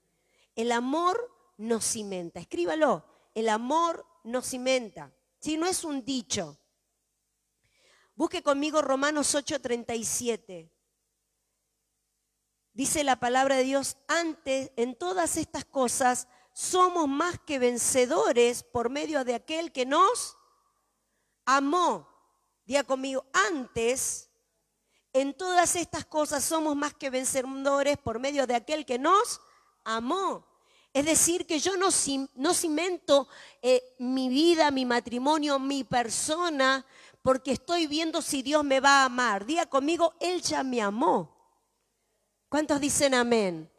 [0.54, 2.40] El amor nos cimenta.
[2.40, 3.04] Escríbalo.
[3.34, 5.14] El amor nos cimenta.
[5.38, 6.58] Si no es un dicho.
[8.14, 10.70] Busque conmigo Romanos 8:37.
[12.80, 18.88] Dice la palabra de Dios, antes en todas estas cosas somos más que vencedores por
[18.88, 20.38] medio de aquel que nos
[21.44, 22.08] amó.
[22.64, 24.30] Día conmigo, antes,
[25.12, 29.42] en todas estas cosas somos más que vencedores por medio de aquel que nos
[29.84, 30.46] amó.
[30.94, 33.28] Es decir, que yo no, cimento
[33.60, 36.86] eh, mi vida, mi matrimonio, mi persona,
[37.20, 39.44] porque estoy viendo si Dios me va a amar.
[39.44, 41.39] Día conmigo, Él ya me amó.
[42.50, 43.70] ¿Cuántos dicen amén?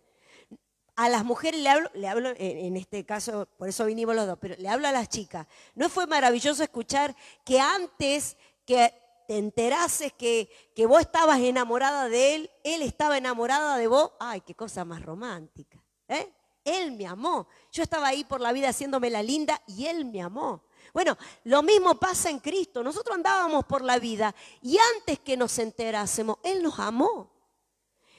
[0.96, 4.38] a las mujeres le hablo, le hablo en este caso, por eso vinimos los dos,
[4.40, 5.48] pero le hablo a las chicas.
[5.74, 8.94] ¿No fue maravilloso escuchar que antes que
[9.28, 14.12] te enterases que, que vos estabas enamorada de él, él estaba enamorada de vos?
[14.20, 15.82] Ay, qué cosa más romántica.
[16.08, 16.32] ¿eh?
[16.64, 17.48] Él me amó.
[17.72, 20.64] Yo estaba ahí por la vida haciéndome la linda y él me amó.
[20.94, 22.84] Bueno, lo mismo pasa en Cristo.
[22.84, 27.31] Nosotros andábamos por la vida y antes que nos enterásemos, Él nos amó.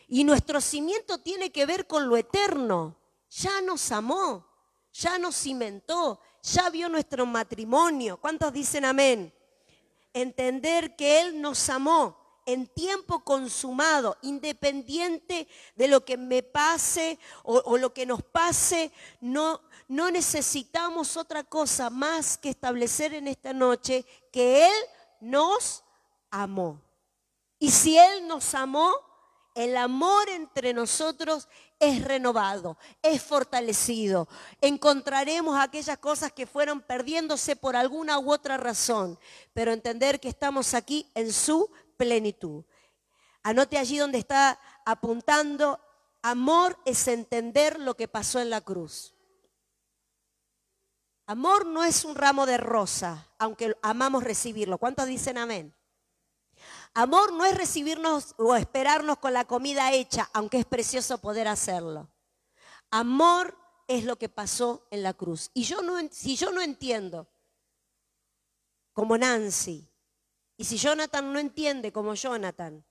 [0.09, 2.97] Y nuestro cimiento tiene que ver con lo eterno.
[3.31, 4.47] Ya nos amó,
[4.93, 8.19] ya nos cimentó, ya vio nuestro matrimonio.
[8.19, 9.33] ¿Cuántos dicen amén?
[10.13, 17.77] Entender que Él nos amó en tiempo consumado, independiente de lo que me pase o,
[17.79, 24.05] lo que nos pase, no, no necesitamos otra cosa más que establecer en esta noche
[24.33, 24.75] que Él
[25.21, 25.85] nos
[26.31, 26.81] amó.
[27.59, 28.93] Y si Él nos amó,
[29.55, 31.49] el amor entre nosotros
[31.79, 34.29] es renovado, es fortalecido.
[34.61, 39.19] Encontraremos aquellas cosas que fueron perdiéndose por alguna u otra razón,
[39.53, 42.65] pero entender que estamos aquí en su plenitud.
[43.43, 45.81] Anote allí donde está apuntando,
[46.23, 49.15] amor es entender lo que pasó en la cruz.
[51.27, 54.79] Amor no es un ramo de rosa, aunque amamos recibirlo.
[54.79, 55.75] ¿Cuántos dicen amén?
[56.95, 62.11] Amor no es recibirnos o esperarnos con la comida hecha, aunque es precioso poder hacerlo.
[62.91, 63.57] Amor
[63.89, 65.51] es lo que pasó en la cruz.
[65.55, 67.29] Y yo no, si yo no entiendo,
[68.93, 69.89] como Nancy,
[70.57, 72.85] y si Jonathan no entiende como Jonathan,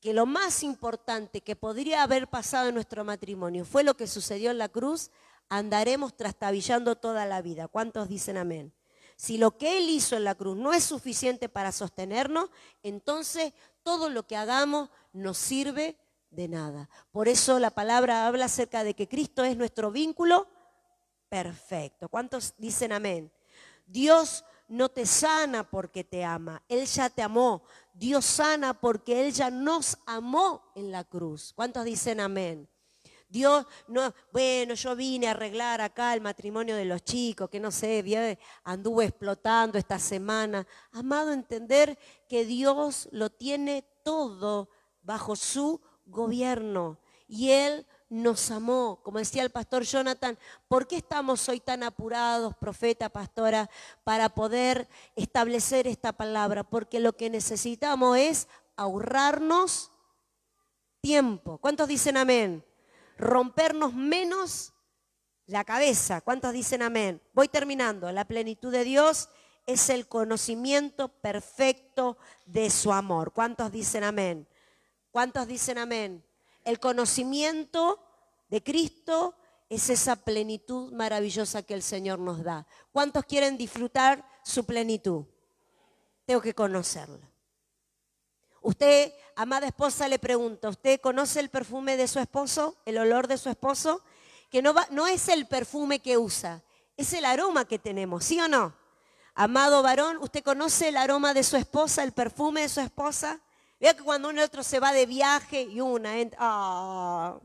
[0.00, 4.52] que lo más importante que podría haber pasado en nuestro matrimonio fue lo que sucedió
[4.52, 5.10] en la cruz,
[5.48, 7.66] andaremos trastabillando toda la vida.
[7.66, 8.72] ¿Cuántos dicen amén?
[9.18, 12.50] Si lo que Él hizo en la cruz no es suficiente para sostenernos,
[12.84, 13.52] entonces
[13.82, 15.98] todo lo que hagamos nos sirve
[16.30, 16.88] de nada.
[17.10, 20.46] Por eso la palabra habla acerca de que Cristo es nuestro vínculo
[21.28, 22.08] perfecto.
[22.08, 23.32] ¿Cuántos dicen amén?
[23.86, 27.64] Dios no te sana porque te ama, Él ya te amó.
[27.94, 31.52] Dios sana porque Él ya nos amó en la cruz.
[31.56, 32.68] ¿Cuántos dicen amén?
[33.28, 37.70] Dios no, bueno, yo vine a arreglar acá el matrimonio de los chicos, que no
[37.70, 40.66] sé, anduve explotando esta semana.
[40.92, 41.98] Amado, entender
[42.28, 44.70] que Dios lo tiene todo
[45.02, 49.00] bajo su gobierno y Él nos amó.
[49.02, 53.68] Como decía el pastor Jonathan, ¿por qué estamos hoy tan apurados, profeta, pastora,
[54.04, 56.64] para poder establecer esta palabra?
[56.64, 59.90] Porque lo que necesitamos es ahorrarnos
[61.00, 61.58] tiempo.
[61.58, 62.64] ¿Cuántos dicen amén?
[63.18, 64.72] Rompernos menos
[65.46, 66.20] la cabeza.
[66.20, 67.20] ¿Cuántos dicen amén?
[67.34, 68.10] Voy terminando.
[68.12, 69.28] La plenitud de Dios
[69.66, 72.16] es el conocimiento perfecto
[72.46, 73.32] de su amor.
[73.32, 74.48] ¿Cuántos dicen amén?
[75.10, 76.24] ¿Cuántos dicen amén?
[76.64, 78.00] El conocimiento
[78.48, 79.34] de Cristo
[79.68, 82.66] es esa plenitud maravillosa que el Señor nos da.
[82.92, 85.24] ¿Cuántos quieren disfrutar su plenitud?
[86.24, 87.27] Tengo que conocerla.
[88.60, 92.76] Usted, amada esposa, le pregunta, ¿usted conoce el perfume de su esposo?
[92.84, 94.02] ¿El olor de su esposo?
[94.50, 96.62] Que no, va, no es el perfume que usa,
[96.96, 98.74] es el aroma que tenemos, ¿sí o no?
[99.34, 103.40] Amado varón, ¿usted conoce el aroma de su esposa, el perfume de su esposa?
[103.78, 107.38] Vea que cuando uno y otro se va de viaje y una entra, ah,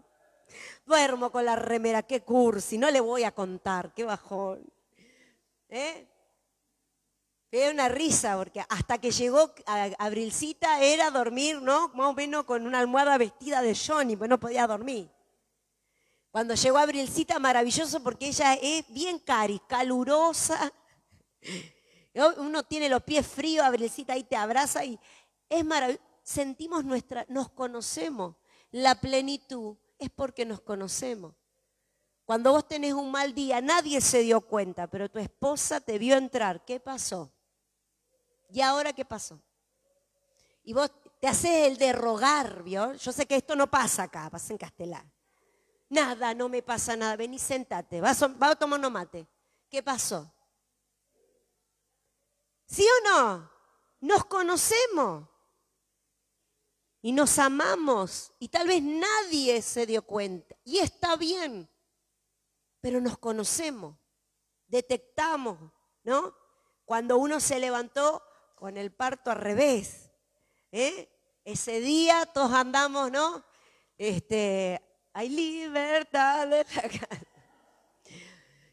[0.85, 4.65] duermo con la remera, qué cursi, no le voy a contar, qué bajón.
[5.69, 6.07] ¿Eh?
[7.53, 9.53] Fue una risa, porque hasta que llegó
[9.99, 11.89] Abrilcita era dormir, ¿no?
[11.89, 15.07] Más o menos con una almohada vestida de Johnny, pues no podía dormir.
[16.31, 20.73] Cuando llegó Abrilcita, maravilloso porque ella es bien cari, calurosa.
[22.37, 24.99] Uno tiene los pies fríos, Abrilcita ahí te abraza y
[25.47, 26.03] es maravilloso.
[26.23, 28.35] Sentimos nuestra, nos conocemos.
[28.71, 31.35] La plenitud es porque nos conocemos.
[32.25, 36.17] Cuando vos tenés un mal día, nadie se dio cuenta, pero tu esposa te vio
[36.17, 36.65] entrar.
[36.65, 37.31] ¿Qué pasó?
[38.53, 39.41] ¿Y ahora qué pasó?
[40.63, 42.93] Y vos te haces el de rogar, ¿vio?
[42.93, 45.05] Yo sé que esto no pasa acá, pasa en Castelar.
[45.89, 47.15] Nada, no me pasa nada.
[47.15, 47.99] Vení, sentate.
[47.99, 49.27] Vas a, va a tomar un mate.
[49.69, 50.31] ¿Qué pasó?
[52.67, 53.51] ¿Sí o no?
[54.01, 55.27] Nos conocemos.
[57.01, 58.33] Y nos amamos.
[58.37, 60.55] Y tal vez nadie se dio cuenta.
[60.63, 61.67] Y está bien.
[62.81, 63.97] Pero nos conocemos.
[64.67, 65.57] Detectamos,
[66.03, 66.35] ¿no?
[66.85, 68.21] Cuando uno se levantó
[68.63, 70.09] con el parto al revés.
[70.71, 71.09] ¿eh?
[71.43, 73.43] Ese día todos andamos, ¿no?
[73.97, 77.07] Este, hay libertad de la casa.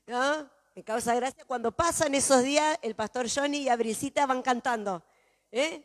[0.06, 0.50] ¿No?
[0.76, 5.02] Me causa gracia cuando pasan esos días, el pastor Johnny y Abrilcita van cantando.
[5.50, 5.84] ¿eh?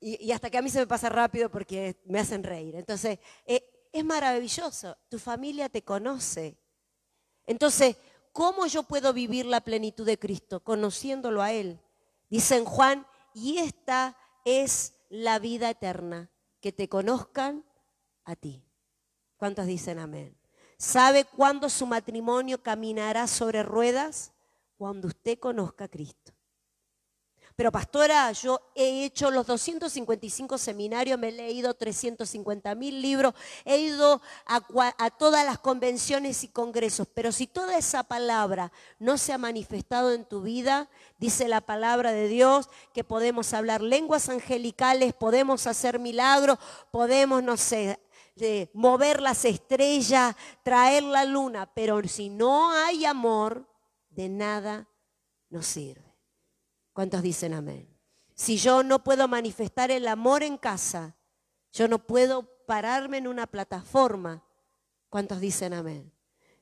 [0.00, 2.74] Y, hasta que a mí se me pasa rápido porque me hacen reír.
[2.74, 4.98] Entonces, eh, es maravilloso.
[5.08, 6.58] Tu familia te conoce.
[7.46, 7.94] Entonces,
[8.32, 10.58] ¿cómo yo puedo vivir la plenitud de Cristo?
[10.58, 11.80] Conociéndolo a Él.
[12.28, 17.64] Dice Juan, y esta es la vida eterna, que te conozcan
[18.24, 18.64] a ti.
[19.36, 20.36] ¿Cuántos dicen amén?
[20.76, 24.32] ¿Sabe cuándo su matrimonio caminará sobre ruedas?
[24.76, 26.32] Cuando usted conozca a Cristo.
[27.58, 33.34] Pero pastora, yo he hecho los 255 seminarios, me he leído 350 mil libros,
[33.64, 39.32] he ido a, todas las convenciones y congresos, pero si toda esa palabra no se
[39.32, 40.88] ha manifestado en tu vida,
[41.18, 46.60] dice la palabra de Dios que podemos hablar lenguas angelicales, podemos hacer milagros,
[46.92, 47.98] podemos, no sé,
[48.72, 53.66] mover las estrellas, traer la luna, pero si no hay amor,
[54.10, 54.88] de nada
[55.50, 56.07] nos sirve.
[56.98, 57.88] ¿Cuántos dicen amén?
[58.34, 61.14] Si yo no puedo manifestar el amor en casa,
[61.72, 64.42] yo no puedo pararme en una plataforma.
[65.08, 66.12] ¿Cuántos dicen amén?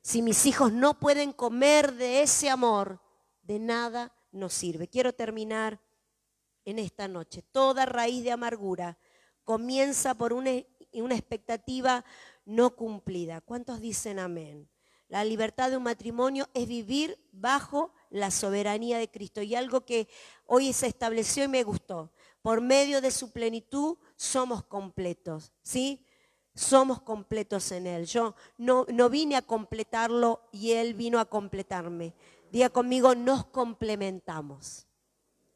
[0.03, 3.01] Si mis hijos no pueden comer de ese amor,
[3.41, 4.87] de nada nos sirve.
[4.87, 5.81] Quiero terminar
[6.65, 7.41] en esta noche.
[7.41, 8.99] Toda raíz de amargura
[9.43, 10.51] comienza por una,
[10.93, 12.05] una expectativa
[12.45, 13.41] no cumplida.
[13.41, 14.69] ¿Cuántos dicen amén?
[15.09, 19.41] La libertad de un matrimonio es vivir bajo la soberanía de Cristo.
[19.41, 20.07] Y algo que
[20.45, 22.11] hoy se estableció y me gustó.
[22.41, 26.05] Por medio de su plenitud somos completos, ¿sí?
[26.55, 28.05] Somos completos en Él.
[28.05, 32.13] Yo no, no vine a completarlo y Él vino a completarme.
[32.51, 34.87] Diga conmigo, nos complementamos.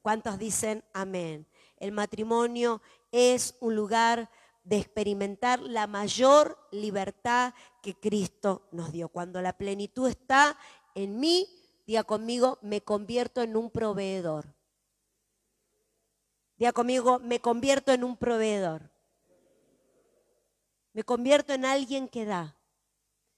[0.01, 1.45] ¿Cuántos dicen amén?
[1.77, 2.81] El matrimonio
[3.11, 4.29] es un lugar
[4.63, 9.09] de experimentar la mayor libertad que Cristo nos dio.
[9.09, 10.57] Cuando la plenitud está
[10.95, 11.47] en mí,
[11.91, 14.55] Diga conmigo, me convierto en un proveedor.
[16.55, 18.89] Diga conmigo, me convierto en un proveedor.
[20.93, 22.57] Me convierto en alguien que da.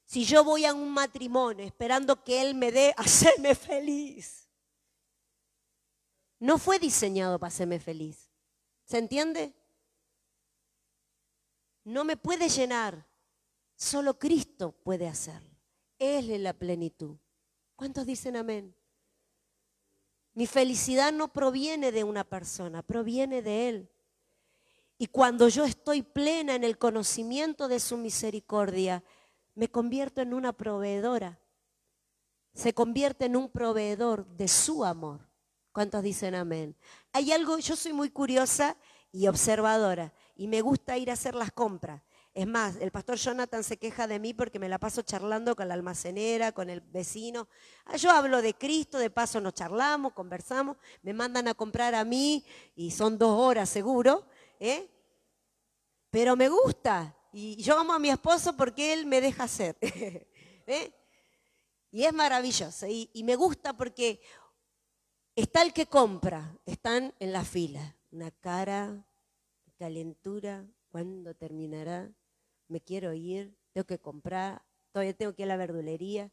[0.05, 4.47] Si yo voy a un matrimonio esperando que Él me dé, hacerme feliz.
[6.39, 8.29] No fue diseñado para hacerme feliz.
[8.83, 9.55] ¿Se entiende?
[11.83, 13.05] No me puede llenar.
[13.75, 15.49] Solo Cristo puede hacerlo.
[15.99, 17.17] Él es la plenitud.
[17.75, 18.75] ¿Cuántos dicen amén?
[20.33, 23.89] Mi felicidad no proviene de una persona, proviene de Él.
[24.97, 29.03] Y cuando yo estoy plena en el conocimiento de su misericordia,
[29.53, 31.39] me convierto en una proveedora.
[32.53, 35.27] Se convierte en un proveedor de su amor.
[35.71, 36.75] ¿Cuántos dicen amén?
[37.11, 38.77] Hay algo, yo soy muy curiosa
[39.11, 42.01] y observadora y me gusta ir a hacer las compras.
[42.33, 45.67] Es más, el pastor Jonathan se queja de mí porque me la paso charlando con
[45.67, 47.47] la almacenera, con el vecino.
[47.85, 52.03] Ah, yo hablo de Cristo, de paso nos charlamos, conversamos, me mandan a comprar a
[52.03, 52.43] mí
[52.75, 54.25] y son dos horas seguro.
[54.59, 54.89] ¿eh?
[56.09, 59.77] Pero me gusta y yo amo a mi esposo porque él me deja hacer.
[59.81, 60.91] ¿eh?
[61.91, 64.21] Y es maravilloso y, y me gusta porque
[65.35, 69.05] está el que compra, están en la fila, una cara,
[69.83, 72.09] calentura, ¿cuándo terminará?
[72.69, 74.63] me quiero ir, tengo que comprar,
[74.93, 76.31] todavía tengo que ir a la verdulería.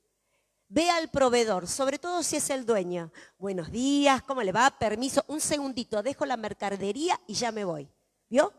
[0.68, 3.10] Ve al proveedor, sobre todo si es el dueño.
[3.38, 4.70] Buenos días, ¿cómo le va?
[4.70, 7.90] Permiso, un segundito, dejo la mercadería y ya me voy.
[8.28, 8.52] ¿Vio?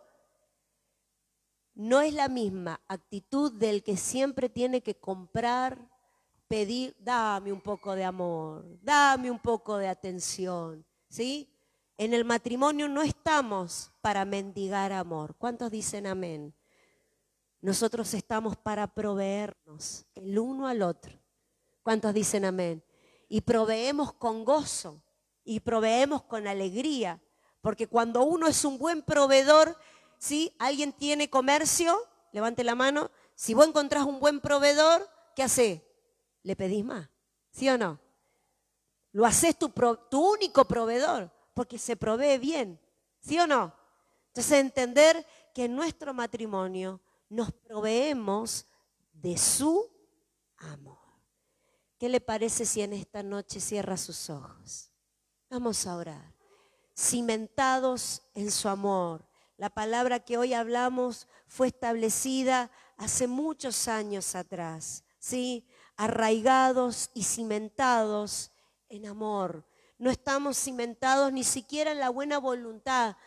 [1.74, 5.90] No es la misma actitud del que siempre tiene que comprar,
[6.50, 10.86] pedir, dame un poco de amor, dame un poco de atención.
[11.08, 11.48] ¿Sí?
[11.98, 15.36] En el matrimonio no estamos para mendigar amor.
[15.38, 16.54] ¿Cuántos dicen amén?
[17.62, 21.20] Nosotros estamos para proveernos el uno al otro.
[21.84, 22.84] ¿Cuántos dicen amén?
[23.30, 25.04] Y proveemos con gozo
[25.44, 27.22] y proveemos con alegría,
[27.62, 29.78] porque cuando uno es un buen proveedor,
[30.18, 31.98] si alguien tiene comercio,
[32.32, 35.86] levante la mano, si vos encontrás un buen proveedor, ¿qué hace?
[36.44, 37.10] Le pedís más,
[37.52, 38.00] ¿sí o no?
[39.12, 39.70] Lo haces tu,
[40.10, 42.80] tu único proveedor, porque se provee bien,
[43.20, 43.74] ¿sí o no?
[44.28, 48.66] Entonces entender que en nuestro matrimonio nos proveemos
[49.14, 49.90] de su
[50.58, 50.98] amor.
[51.98, 54.92] ¿Qué le parece si en esta noche cierra sus ojos?
[55.50, 56.34] Vamos a orar.
[56.96, 59.28] Cimentados en su amor.
[59.58, 65.68] La palabra que hoy hablamos fue establecida hace muchos años atrás, ¿sí?
[65.96, 68.52] Arraigados y cimentados
[68.90, 69.64] en amor.
[70.02, 73.18] No estamos cimentados ni siquiera en la buena voluntad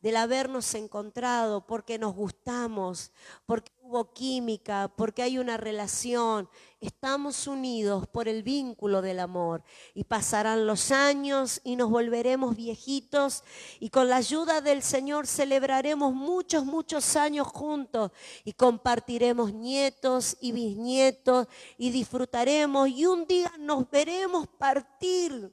[0.00, 3.12] del habernos encontrado, porque nos gustamos,
[3.46, 6.48] porque hubo química, porque hay una relación.
[6.80, 9.62] Estamos unidos por el vínculo del amor
[9.94, 13.44] y pasarán los años y nos volveremos viejitos
[13.78, 18.10] y con la ayuda del Señor celebraremos muchos, muchos años juntos
[18.42, 21.46] y compartiremos nietos y bisnietos
[21.78, 25.52] y disfrutaremos y un día nos veremos partir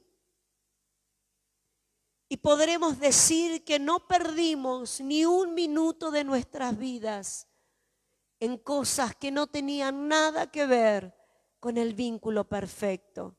[2.32, 7.46] y podremos decir que no perdimos ni un minuto de nuestras vidas
[8.40, 11.14] en cosas que no tenían nada que ver
[11.60, 13.36] con el vínculo perfecto.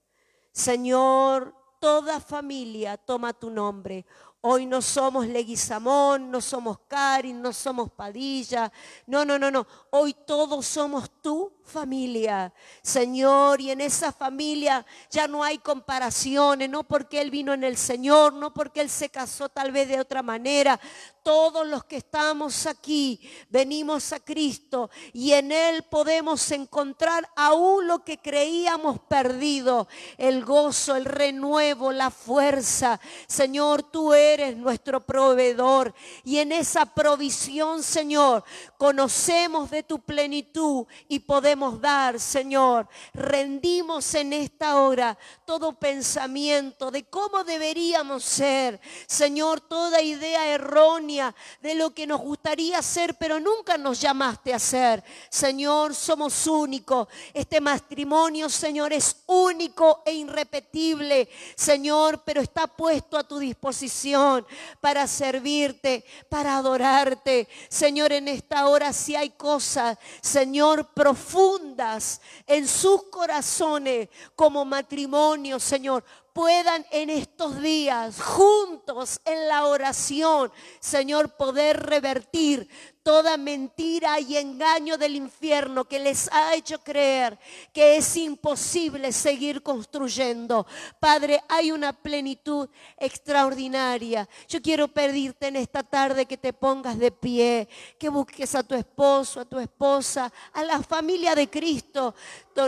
[0.51, 4.05] Señor, toda familia toma tu nombre.
[4.41, 8.71] Hoy no somos Leguizamón, no somos Karin, no somos Padilla.
[9.07, 9.65] No, no, no, no.
[9.89, 16.83] Hoy todos somos tu familia, Señor, y en esa familia ya no hay comparaciones, no
[16.83, 20.21] porque Él vino en el Señor, no porque Él se casó tal vez de otra
[20.21, 20.79] manera.
[21.23, 28.03] Todos los que estamos aquí venimos a Cristo y en Él podemos encontrar aún lo
[28.03, 29.87] que creíamos perdido,
[30.17, 32.99] el gozo, el renuevo, la fuerza.
[33.25, 35.93] Señor, tú eres nuestro proveedor
[36.25, 38.43] y en esa provisión, Señor,
[38.83, 42.85] conocemos de tu plenitud y podemos dar, Señor.
[43.13, 51.75] Rendimos en esta hora todo pensamiento de cómo deberíamos ser, Señor, toda idea errónea de
[51.75, 55.01] lo que nos gustaría ser, pero nunca nos llamaste a ser.
[55.29, 57.07] Señor, somos únicos.
[57.33, 64.45] Este matrimonio, Señor, es único e irrepetible, Señor, pero está puesto a tu disposición
[64.81, 67.47] para servirte, para adorarte.
[67.69, 76.03] Señor, en esta hora si hay cosas, Señor, profundas en sus corazones como matrimonio, Señor,
[76.33, 82.67] puedan en estos días juntos en la oración, Señor, poder revertir
[83.03, 87.37] toda mentira y engaño del infierno que les ha hecho creer
[87.73, 90.65] que es imposible seguir construyendo.
[91.01, 94.27] Padre, hay una plenitud extraordinaria.
[94.47, 97.67] Yo quiero pedirte en esta tarde que te pongas de pie,
[97.99, 102.15] que busques a tu esposo, a tu esposa, a la familia de Cristo.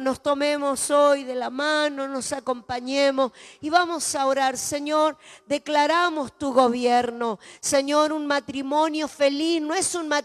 [0.02, 3.32] Nos tomemos hoy de la mano, nos acompañemos
[3.62, 4.58] y vamos a orar.
[4.58, 7.40] Señor, declaramos tu gobierno.
[7.62, 10.25] Señor, un matrimonio feliz no es un matrimonio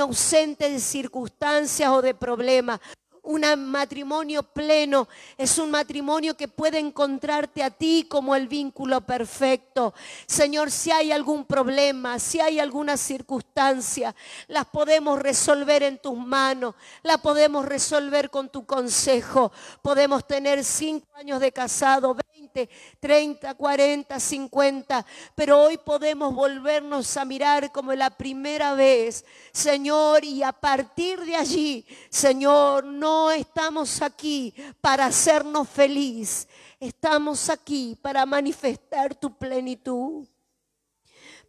[0.00, 2.80] ausente de circunstancias o de problemas.
[3.22, 9.94] Un matrimonio pleno es un matrimonio que puede encontrarte a ti como el vínculo perfecto.
[10.28, 14.14] Señor, si hay algún problema, si hay alguna circunstancia,
[14.46, 19.50] las podemos resolver en tus manos, la podemos resolver con tu consejo.
[19.82, 22.14] Podemos tener cinco años de casado,
[23.00, 30.42] 30, 40, 50, pero hoy podemos volvernos a mirar como la primera vez, Señor, y
[30.42, 36.48] a partir de allí, Señor, no estamos aquí para hacernos feliz,
[36.80, 40.26] estamos aquí para manifestar tu plenitud.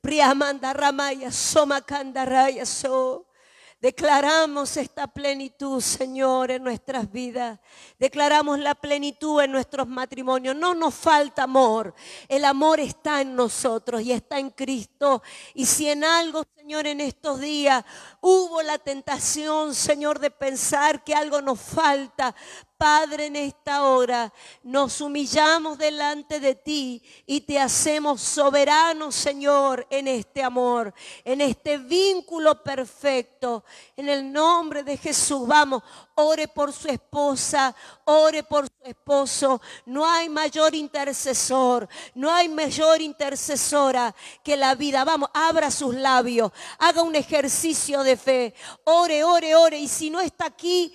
[0.01, 3.26] Priamanda Ramaya, Soma Kandaraya, So.
[3.79, 7.59] Declaramos esta plenitud, Señor, en nuestras vidas.
[7.99, 10.55] Declaramos la plenitud en nuestros matrimonios.
[10.55, 11.93] No nos falta amor.
[12.27, 15.21] El amor está en nosotros y está en Cristo.
[15.53, 17.81] Y si en algo, Señor, en estos días
[18.19, 22.35] hubo la tentación, Señor, de pensar que algo nos falta,
[22.77, 30.09] Padre, en esta hora nos humillamos delante de ti y te hacemos soberano, Señor, en
[30.09, 30.93] este amor,
[31.23, 33.63] en este vínculo perfecto.
[33.95, 35.81] En el nombre de Jesús, vamos,
[36.17, 39.61] ore por su esposa, ore por su esposo.
[39.85, 44.13] No hay mayor intercesor, no hay mayor intercesora
[44.43, 45.03] que la vida.
[45.03, 48.53] Vamos, abra sus labios, haga un ejercicio de fe,
[48.83, 49.77] ore, ore, ore.
[49.77, 50.93] Y si no está aquí,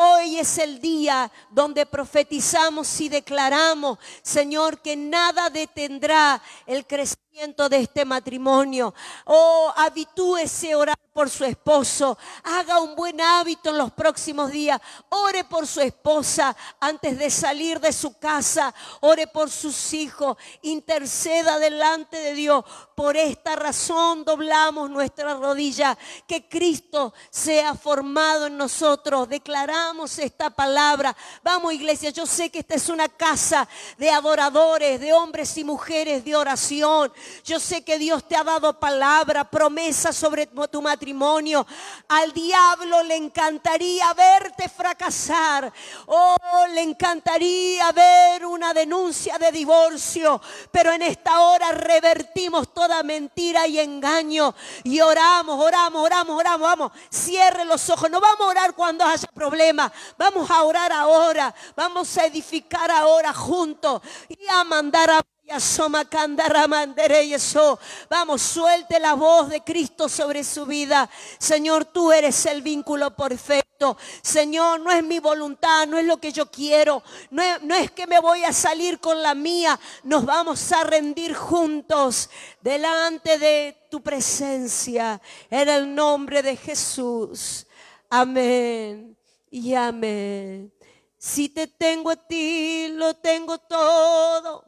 [0.00, 7.76] Hoy es el día donde profetizamos y declaramos, Señor, que nada detendrá el crecimiento de
[7.78, 8.92] este matrimonio.
[9.24, 12.18] Oh, habitúese a orar por su esposo.
[12.42, 14.80] Haga un buen hábito en los próximos días.
[15.08, 18.74] Ore por su esposa antes de salir de su casa.
[19.00, 20.36] Ore por sus hijos.
[20.62, 22.64] Interceda delante de Dios.
[22.96, 25.96] Por esta razón doblamos nuestra rodilla.
[26.26, 29.28] Que Cristo sea formado en nosotros.
[29.28, 31.16] Declaramos esta palabra.
[31.44, 36.24] Vamos iglesia, yo sé que esta es una casa de adoradores, de hombres y mujeres
[36.24, 37.12] de oración.
[37.44, 41.66] Yo sé que Dios te ha dado palabra, promesa sobre tu matrimonio
[42.08, 45.72] al diablo le encantaría verte fracasar.
[46.06, 46.36] Oh,
[46.72, 50.40] le encantaría ver una denuncia de divorcio.
[50.70, 54.54] Pero en esta hora revertimos toda mentira y engaño.
[54.84, 56.68] Y oramos, oramos, oramos, oramos.
[56.68, 58.10] Vamos, cierre los ojos.
[58.10, 59.92] No vamos a orar cuando haya problemas.
[60.16, 61.54] Vamos a orar ahora.
[61.76, 64.02] Vamos a edificar ahora juntos.
[64.28, 65.22] Y a mandar a
[68.10, 71.08] Vamos, suelte la voz de Cristo sobre su vida.
[71.38, 73.96] Señor, tú eres el vínculo perfecto.
[74.22, 77.02] Señor, no es mi voluntad, no es lo que yo quiero.
[77.30, 79.78] No es, no es que me voy a salir con la mía.
[80.02, 82.28] Nos vamos a rendir juntos
[82.60, 85.20] delante de tu presencia.
[85.48, 87.66] En el nombre de Jesús.
[88.10, 89.16] Amén
[89.50, 90.72] y amén.
[91.16, 94.67] Si te tengo a ti, lo tengo todo.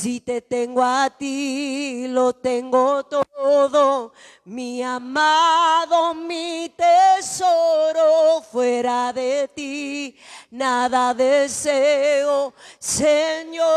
[0.00, 4.14] Si te tengo a ti, lo tengo todo.
[4.46, 10.16] Mi amado, mi tesoro, fuera de ti,
[10.52, 13.68] nada deseo, Señor.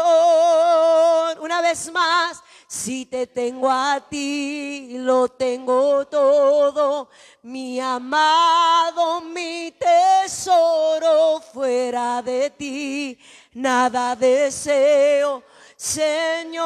[1.42, 7.10] Una vez más, si te tengo a ti, lo tengo todo.
[7.42, 13.20] Mi amado, mi tesoro, fuera de ti,
[13.56, 15.44] nada deseo.
[15.84, 16.64] Señor.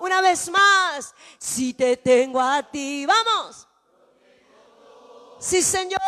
[0.00, 3.68] Una vez más, si te tengo a ti, vamos.
[5.38, 6.00] Sí, Señor.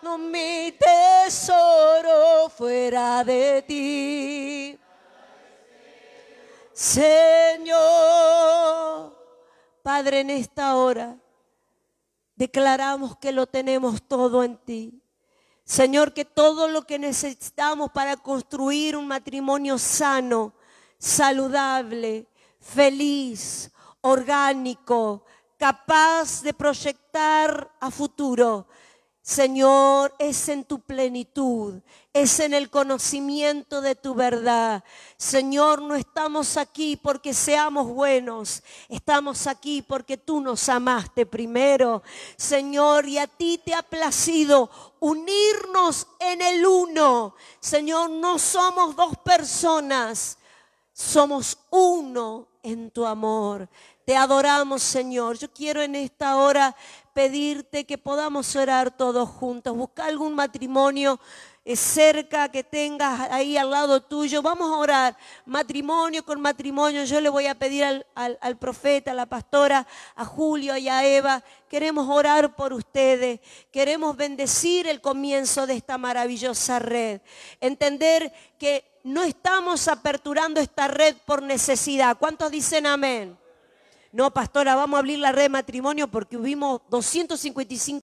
[0.00, 4.80] No mi tesoro fuera de ti.
[6.72, 7.76] Señor,
[9.82, 11.18] Padre, en esta hora
[12.34, 15.02] declaramos que lo tenemos todo en ti.
[15.66, 20.54] Señor, que todo lo que necesitamos para construir un matrimonio sano,
[20.96, 22.28] saludable,
[22.60, 25.24] feliz, orgánico,
[25.58, 28.68] capaz de proyectar a futuro,
[29.26, 31.80] Señor, es en tu plenitud,
[32.12, 34.84] es en el conocimiento de tu verdad.
[35.16, 42.04] Señor, no estamos aquí porque seamos buenos, estamos aquí porque tú nos amaste primero.
[42.36, 44.70] Señor, y a ti te ha placido
[45.00, 47.34] unirnos en el uno.
[47.58, 50.38] Señor, no somos dos personas,
[50.92, 53.68] somos uno en tu amor.
[54.04, 55.36] Te adoramos, Señor.
[55.36, 56.76] Yo quiero en esta hora
[57.16, 59.74] pedirte que podamos orar todos juntos.
[59.74, 61.18] Busca algún matrimonio
[61.64, 64.42] eh, cerca que tengas ahí al lado tuyo.
[64.42, 65.16] Vamos a orar
[65.46, 67.04] matrimonio con matrimonio.
[67.04, 71.06] Yo le voy a pedir al, al, profeta, a la pastora, a Julio y a
[71.06, 71.42] Eva.
[71.70, 73.40] Queremos orar por ustedes.
[73.72, 77.22] Queremos bendecir el comienzo de esta maravillosa red.
[77.62, 82.18] Entender que no estamos aperturando esta red por necesidad.
[82.18, 83.38] ¿Cuántos dicen amén?
[84.16, 87.60] No, pastora, vamos a abrir la red de matrimonio porque hubimos 255